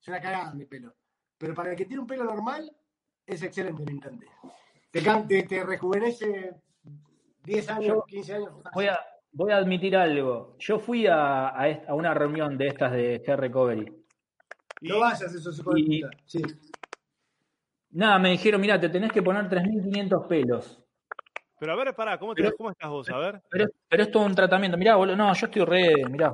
[0.00, 0.94] Es una cagada mi pelo.
[1.36, 2.70] Pero para el que tiene un pelo normal,
[3.26, 4.26] es excelente el implante.
[4.90, 6.54] Te, te, te rejuvenece
[7.44, 8.52] 10 años, Yo 15 años.
[8.74, 8.98] Voy a,
[9.32, 10.56] voy a admitir algo.
[10.58, 14.04] Yo fui a, a una reunión de estas de Hair Recovery.
[14.82, 16.02] No vayas, esos hijos de y-.
[16.26, 16.42] Sí.
[17.90, 20.82] Nada, me dijeron, mira, te tenés que poner 3.500 pelos.
[21.58, 23.08] Pero a ver, pará, ¿cómo, te- Pero- ¿cómo estás vos?
[23.10, 23.42] A ver.
[23.50, 24.78] Pero, pero es todo un tratamiento.
[24.78, 26.30] Mirá, boludo, no, yo estoy re, mirá.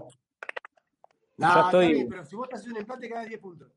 [1.39, 3.73] No, Ya estoy- bien, pero si vos te haces un implante, cada 10 puntos.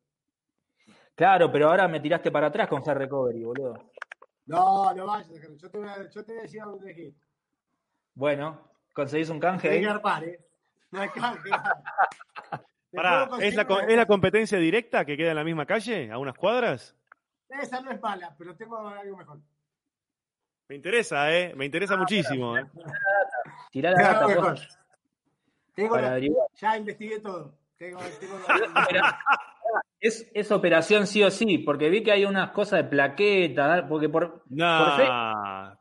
[1.15, 3.73] Claro, pero ahora me tiraste para atrás con Hair Recovery, boludo.
[4.45, 7.13] No, no vayas, yo te voy a, yo te voy a decir a dónde.
[8.13, 10.39] Bueno, conseguís un canje que arpar, ¿eh?
[10.91, 11.49] No hay canje.
[12.93, 15.65] Pará, ¿es la, conseguir co- una- ¿es la competencia directa que queda en la misma
[15.65, 16.11] calle?
[16.11, 16.95] ¿A unas cuadras?
[17.49, 19.39] Esa no es mala, pero tengo algo mejor.
[20.67, 21.53] Me interesa, ¿eh?
[21.55, 22.65] Me interesa muchísimo, ¿eh?
[23.71, 24.59] Tirá la data, por- mejor.
[25.75, 27.53] Tengo para la- ya investigué todo.
[27.79, 27.97] Pero,
[30.01, 34.07] Es, es operación sí o sí, porque vi que hay unas cosas de plaqueta, porque
[34.09, 35.03] por No, fe-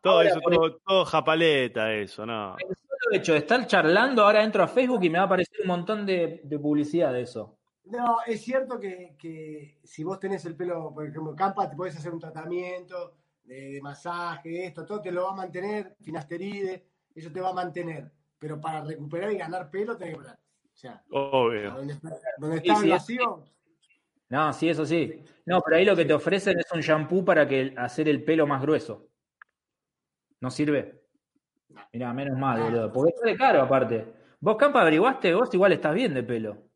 [0.03, 2.57] todo Ahora, eso, por todo, todo japaleta, eso, no.
[2.59, 5.61] el solo hecho de estar charlando, ahora entro a Facebook y me va a aparecer
[5.63, 7.59] un montón de, de publicidad de eso.
[7.85, 11.97] No, es cierto que, que si vos tenés el pelo, por ejemplo, campa, te podés
[11.97, 13.15] hacer un tratamiento
[13.45, 16.85] de, de masaje, esto, todo te lo va a mantener, finasteride,
[17.15, 18.11] eso te va a mantener.
[18.39, 20.39] Pero para recuperar y ganar pelo tenés que parar.
[20.79, 21.73] O sea, Obvio.
[21.73, 23.45] donde está, donde Sí, está sí, el vacío,
[24.29, 25.25] No, sí, eso sí.
[25.45, 28.47] No, pero ahí lo que te ofrecen es un shampoo para que hacer el pelo
[28.47, 29.09] más grueso.
[30.41, 31.03] ¿No sirve?
[31.93, 32.93] Mirá, menos mal, boludo.
[32.93, 34.07] Porque sale caro aparte.
[34.39, 36.71] Vos, Campa, averiguaste, vos igual estás bien de pelo.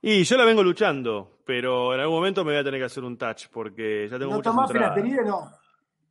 [0.00, 3.02] Y yo la vengo luchando, pero en algún momento me voy a tener que hacer
[3.02, 4.72] un touch porque ya tengo no muchas tomás
[5.24, 5.50] no.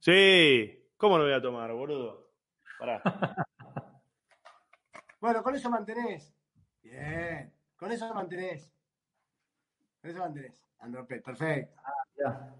[0.02, 2.34] Sí, ¿cómo no voy a tomar, boludo?
[2.78, 3.02] Pará.
[5.22, 6.36] Bueno, con eso mantenés.
[6.94, 7.52] Bien.
[7.76, 8.72] Con eso mantenés.
[10.02, 10.54] Con eso mantenés.
[10.80, 11.76] Andropet, perfecto.
[12.18, 12.54] Ya.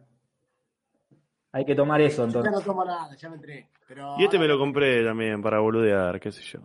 [1.52, 2.52] Hay que tomar eso Yo ya entonces.
[2.52, 3.70] no tomo nada, ya me entré.
[3.88, 6.60] Pero Y este me lo compré también para boludear, qué sé yo.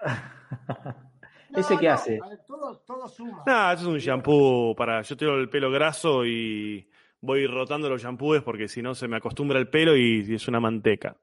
[1.48, 2.20] No, ¿Ese qué no, hace?
[2.20, 3.44] ver, Todo, todo suma.
[3.46, 5.00] Nah, eso es un shampoo para.
[5.02, 6.90] Yo tengo el pelo graso y
[7.20, 10.48] voy rotando los shampoos porque si no se me acostumbra el pelo y, y es
[10.48, 11.16] una manteca.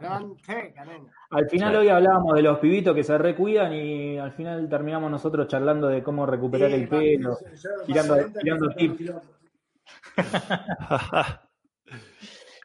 [0.00, 1.00] Nena.
[1.30, 5.46] Al final hoy hablábamos de los pibitos que se recuidan y al final terminamos nosotros
[5.48, 7.36] charlando de cómo recuperar Sí, el pelo.
[7.86, 9.12] tirando- tirando tips.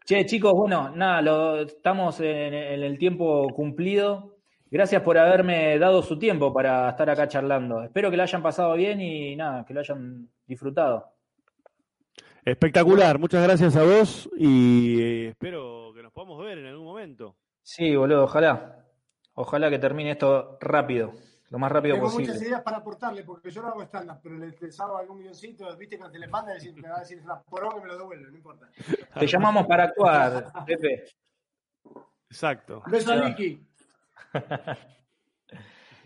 [0.06, 4.36] Che, chicos, bueno, nada, lo, estamos en, en el tiempo cumplido.
[4.70, 7.82] Gracias por haberme dado su tiempo para estar acá charlando.
[7.84, 11.14] Espero que lo hayan pasado bien y nada, que lo hayan disfrutado.
[12.44, 15.83] Espectacular, muchas gracias a vos y eh, espero
[16.14, 17.36] podamos ver en algún momento.
[17.62, 18.80] Sí, boludo, ojalá.
[19.36, 21.12] Ojalá que termine esto rápido,
[21.50, 22.28] lo más rápido Tengo posible.
[22.28, 25.98] muchas ideas para aportarle, porque yo no hago stand-up, pero les hago algún guioncito, viste,
[25.98, 27.98] cuando te le mandan, decir- me va a decir es una poronga y me lo
[27.98, 28.68] devuelve, no importa.
[29.20, 31.06] Te llamamos para actuar, Pepe.
[32.30, 32.84] Exacto.
[32.88, 33.30] Beso a Ya.
[33.30, 33.66] Nicky.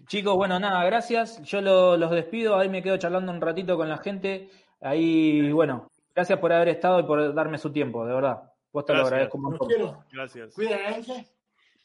[0.08, 1.42] Chicos, bueno, nada, gracias.
[1.44, 4.50] Yo lo- los despido, ahí me quedo charlando un ratito con la gente.
[4.80, 8.47] Ahí, bueno, gracias por haber estado y por darme su tiempo, de verdad.
[8.72, 9.68] Vos te lo agradezco montón.
[9.68, 10.04] quiero.
[10.12, 10.56] Gracias.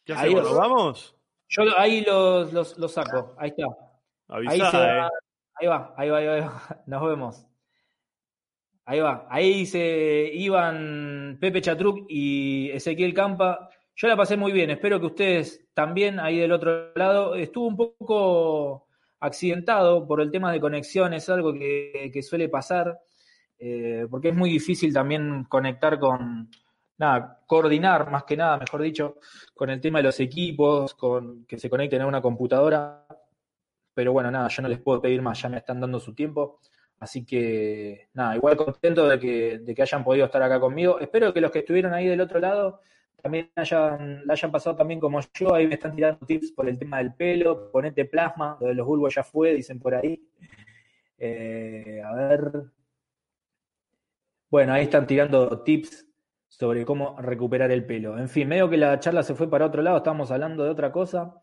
[0.04, 0.34] ¿Qué Ahí.
[0.34, 1.16] ¿Nos vamos?
[1.48, 3.64] Yo ahí los, los, los saco, ahí está.
[4.28, 5.10] Ahí, Avisá, se va, eh.
[5.56, 6.82] ahí va, ahí va, ahí va, ahí va.
[6.86, 7.46] Nos vemos.
[8.86, 9.26] Ahí va.
[9.30, 13.68] Ahí se iban Pepe Chatruc y Ezequiel Campa.
[13.94, 14.70] Yo la pasé muy bien.
[14.70, 17.34] Espero que ustedes también ahí del otro lado.
[17.34, 18.88] Estuvo un poco
[19.20, 21.12] accidentado por el tema de conexión.
[21.12, 22.98] Es algo que, que suele pasar.
[23.58, 26.50] eh, porque es muy difícil también conectar con,
[27.02, 29.18] nada, coordinar más que nada, mejor dicho,
[29.54, 33.04] con el tema de los equipos, con que se conecten a una computadora.
[33.92, 36.60] Pero bueno, nada, yo no les puedo pedir más, ya me están dando su tiempo.
[37.00, 41.00] Así que, nada, igual contento de que, de que hayan podido estar acá conmigo.
[41.00, 42.80] Espero que los que estuvieron ahí del otro lado
[43.20, 45.54] también hayan, la hayan pasado también como yo.
[45.54, 47.70] Ahí me están tirando tips por el tema del pelo.
[47.72, 50.22] Ponete plasma, lo de los bulbos ya fue, dicen por ahí.
[51.18, 52.52] Eh, a ver.
[54.48, 56.11] Bueno, ahí están tirando tips
[56.58, 58.18] sobre cómo recuperar el pelo.
[58.18, 60.92] En fin, medio que la charla se fue para otro lado, estábamos hablando de otra
[60.92, 61.42] cosa.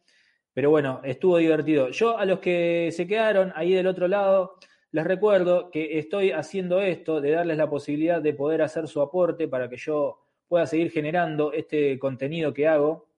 [0.53, 1.89] Pero bueno, estuvo divertido.
[1.89, 4.57] Yo a los que se quedaron ahí del otro lado,
[4.91, 9.47] les recuerdo que estoy haciendo esto, de darles la posibilidad de poder hacer su aporte
[9.47, 13.09] para que yo pueda seguir generando este contenido que hago.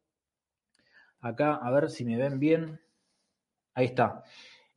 [1.19, 2.79] Acá, a ver si me ven bien.
[3.73, 4.23] Ahí está.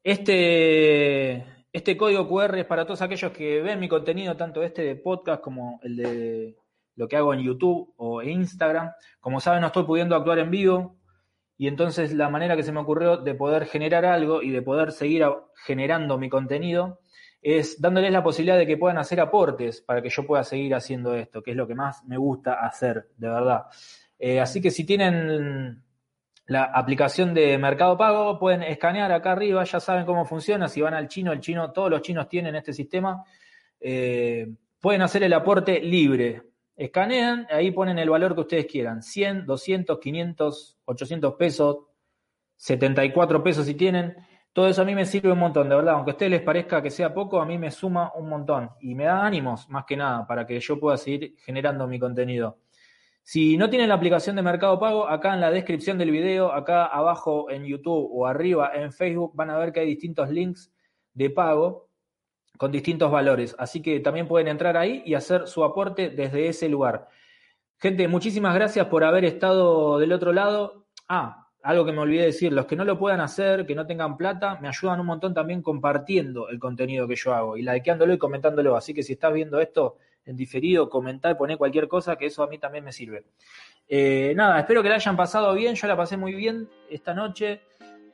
[0.02, 4.96] Este, este código QR es para todos aquellos que ven mi contenido, tanto este de
[4.96, 6.63] podcast como el de
[6.96, 8.92] lo que hago en YouTube o en Instagram.
[9.20, 10.96] Como saben, no estoy pudiendo actuar en vivo,
[11.56, 14.92] y entonces la manera que se me ocurrió de poder generar algo y de poder
[14.92, 15.24] seguir
[15.64, 17.00] generando mi contenido
[17.40, 21.14] es dándoles la posibilidad de que puedan hacer aportes para que yo pueda seguir haciendo
[21.14, 23.66] esto, que es lo que más me gusta hacer, de verdad.
[24.18, 25.82] Eh, así que si tienen
[26.46, 30.94] la aplicación de Mercado Pago, pueden escanear acá arriba, ya saben cómo funciona, si van
[30.94, 33.22] al chino, el chino, todos los chinos tienen este sistema,
[33.78, 34.48] eh,
[34.80, 36.42] pueden hacer el aporte libre.
[36.76, 41.76] Escanean, ahí ponen el valor que ustedes quieran, 100, 200, 500, 800 pesos,
[42.56, 44.16] 74 pesos si tienen.
[44.52, 45.94] Todo eso a mí me sirve un montón, de verdad.
[45.94, 48.70] Aunque a ustedes les parezca que sea poco, a mí me suma un montón.
[48.80, 52.58] Y me da ánimos, más que nada, para que yo pueda seguir generando mi contenido.
[53.22, 56.84] Si no tienen la aplicación de Mercado Pago, acá en la descripción del video, acá
[56.84, 60.70] abajo en YouTube o arriba en Facebook, van a ver que hay distintos links
[61.14, 61.83] de pago
[62.56, 63.54] con distintos valores.
[63.58, 67.08] Así que también pueden entrar ahí y hacer su aporte desde ese lugar.
[67.78, 70.86] Gente, muchísimas gracias por haber estado del otro lado.
[71.08, 74.16] Ah, algo que me olvidé decir, los que no lo puedan hacer, que no tengan
[74.18, 78.18] plata, me ayudan un montón también compartiendo el contenido que yo hago y likeándolo y
[78.18, 78.76] comentándolo.
[78.76, 82.42] Así que si estás viendo esto en diferido, comentá y poné cualquier cosa, que eso
[82.42, 83.24] a mí también me sirve.
[83.88, 87.62] Eh, nada, espero que la hayan pasado bien, yo la pasé muy bien esta noche.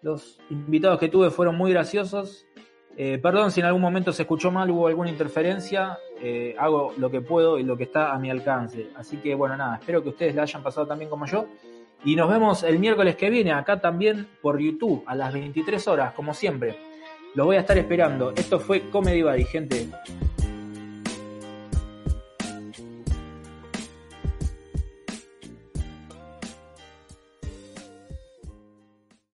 [0.02, 2.46] Los invitados que tuve fueron muy graciosos.
[2.96, 5.98] Eh, perdón si en algún momento se escuchó mal, hubo alguna interferencia.
[6.22, 8.88] eh, hago lo que puedo y lo que está a mi alcance.
[8.94, 11.46] Así que bueno, nada, espero que ustedes la hayan pasado también como yo.
[12.04, 16.12] Y nos vemos el miércoles que viene, acá también por YouTube, a las 23 horas,
[16.12, 16.76] como siempre.
[17.34, 18.32] Los voy a estar esperando.
[18.32, 19.88] Esto fue Comedy Buddy, gente.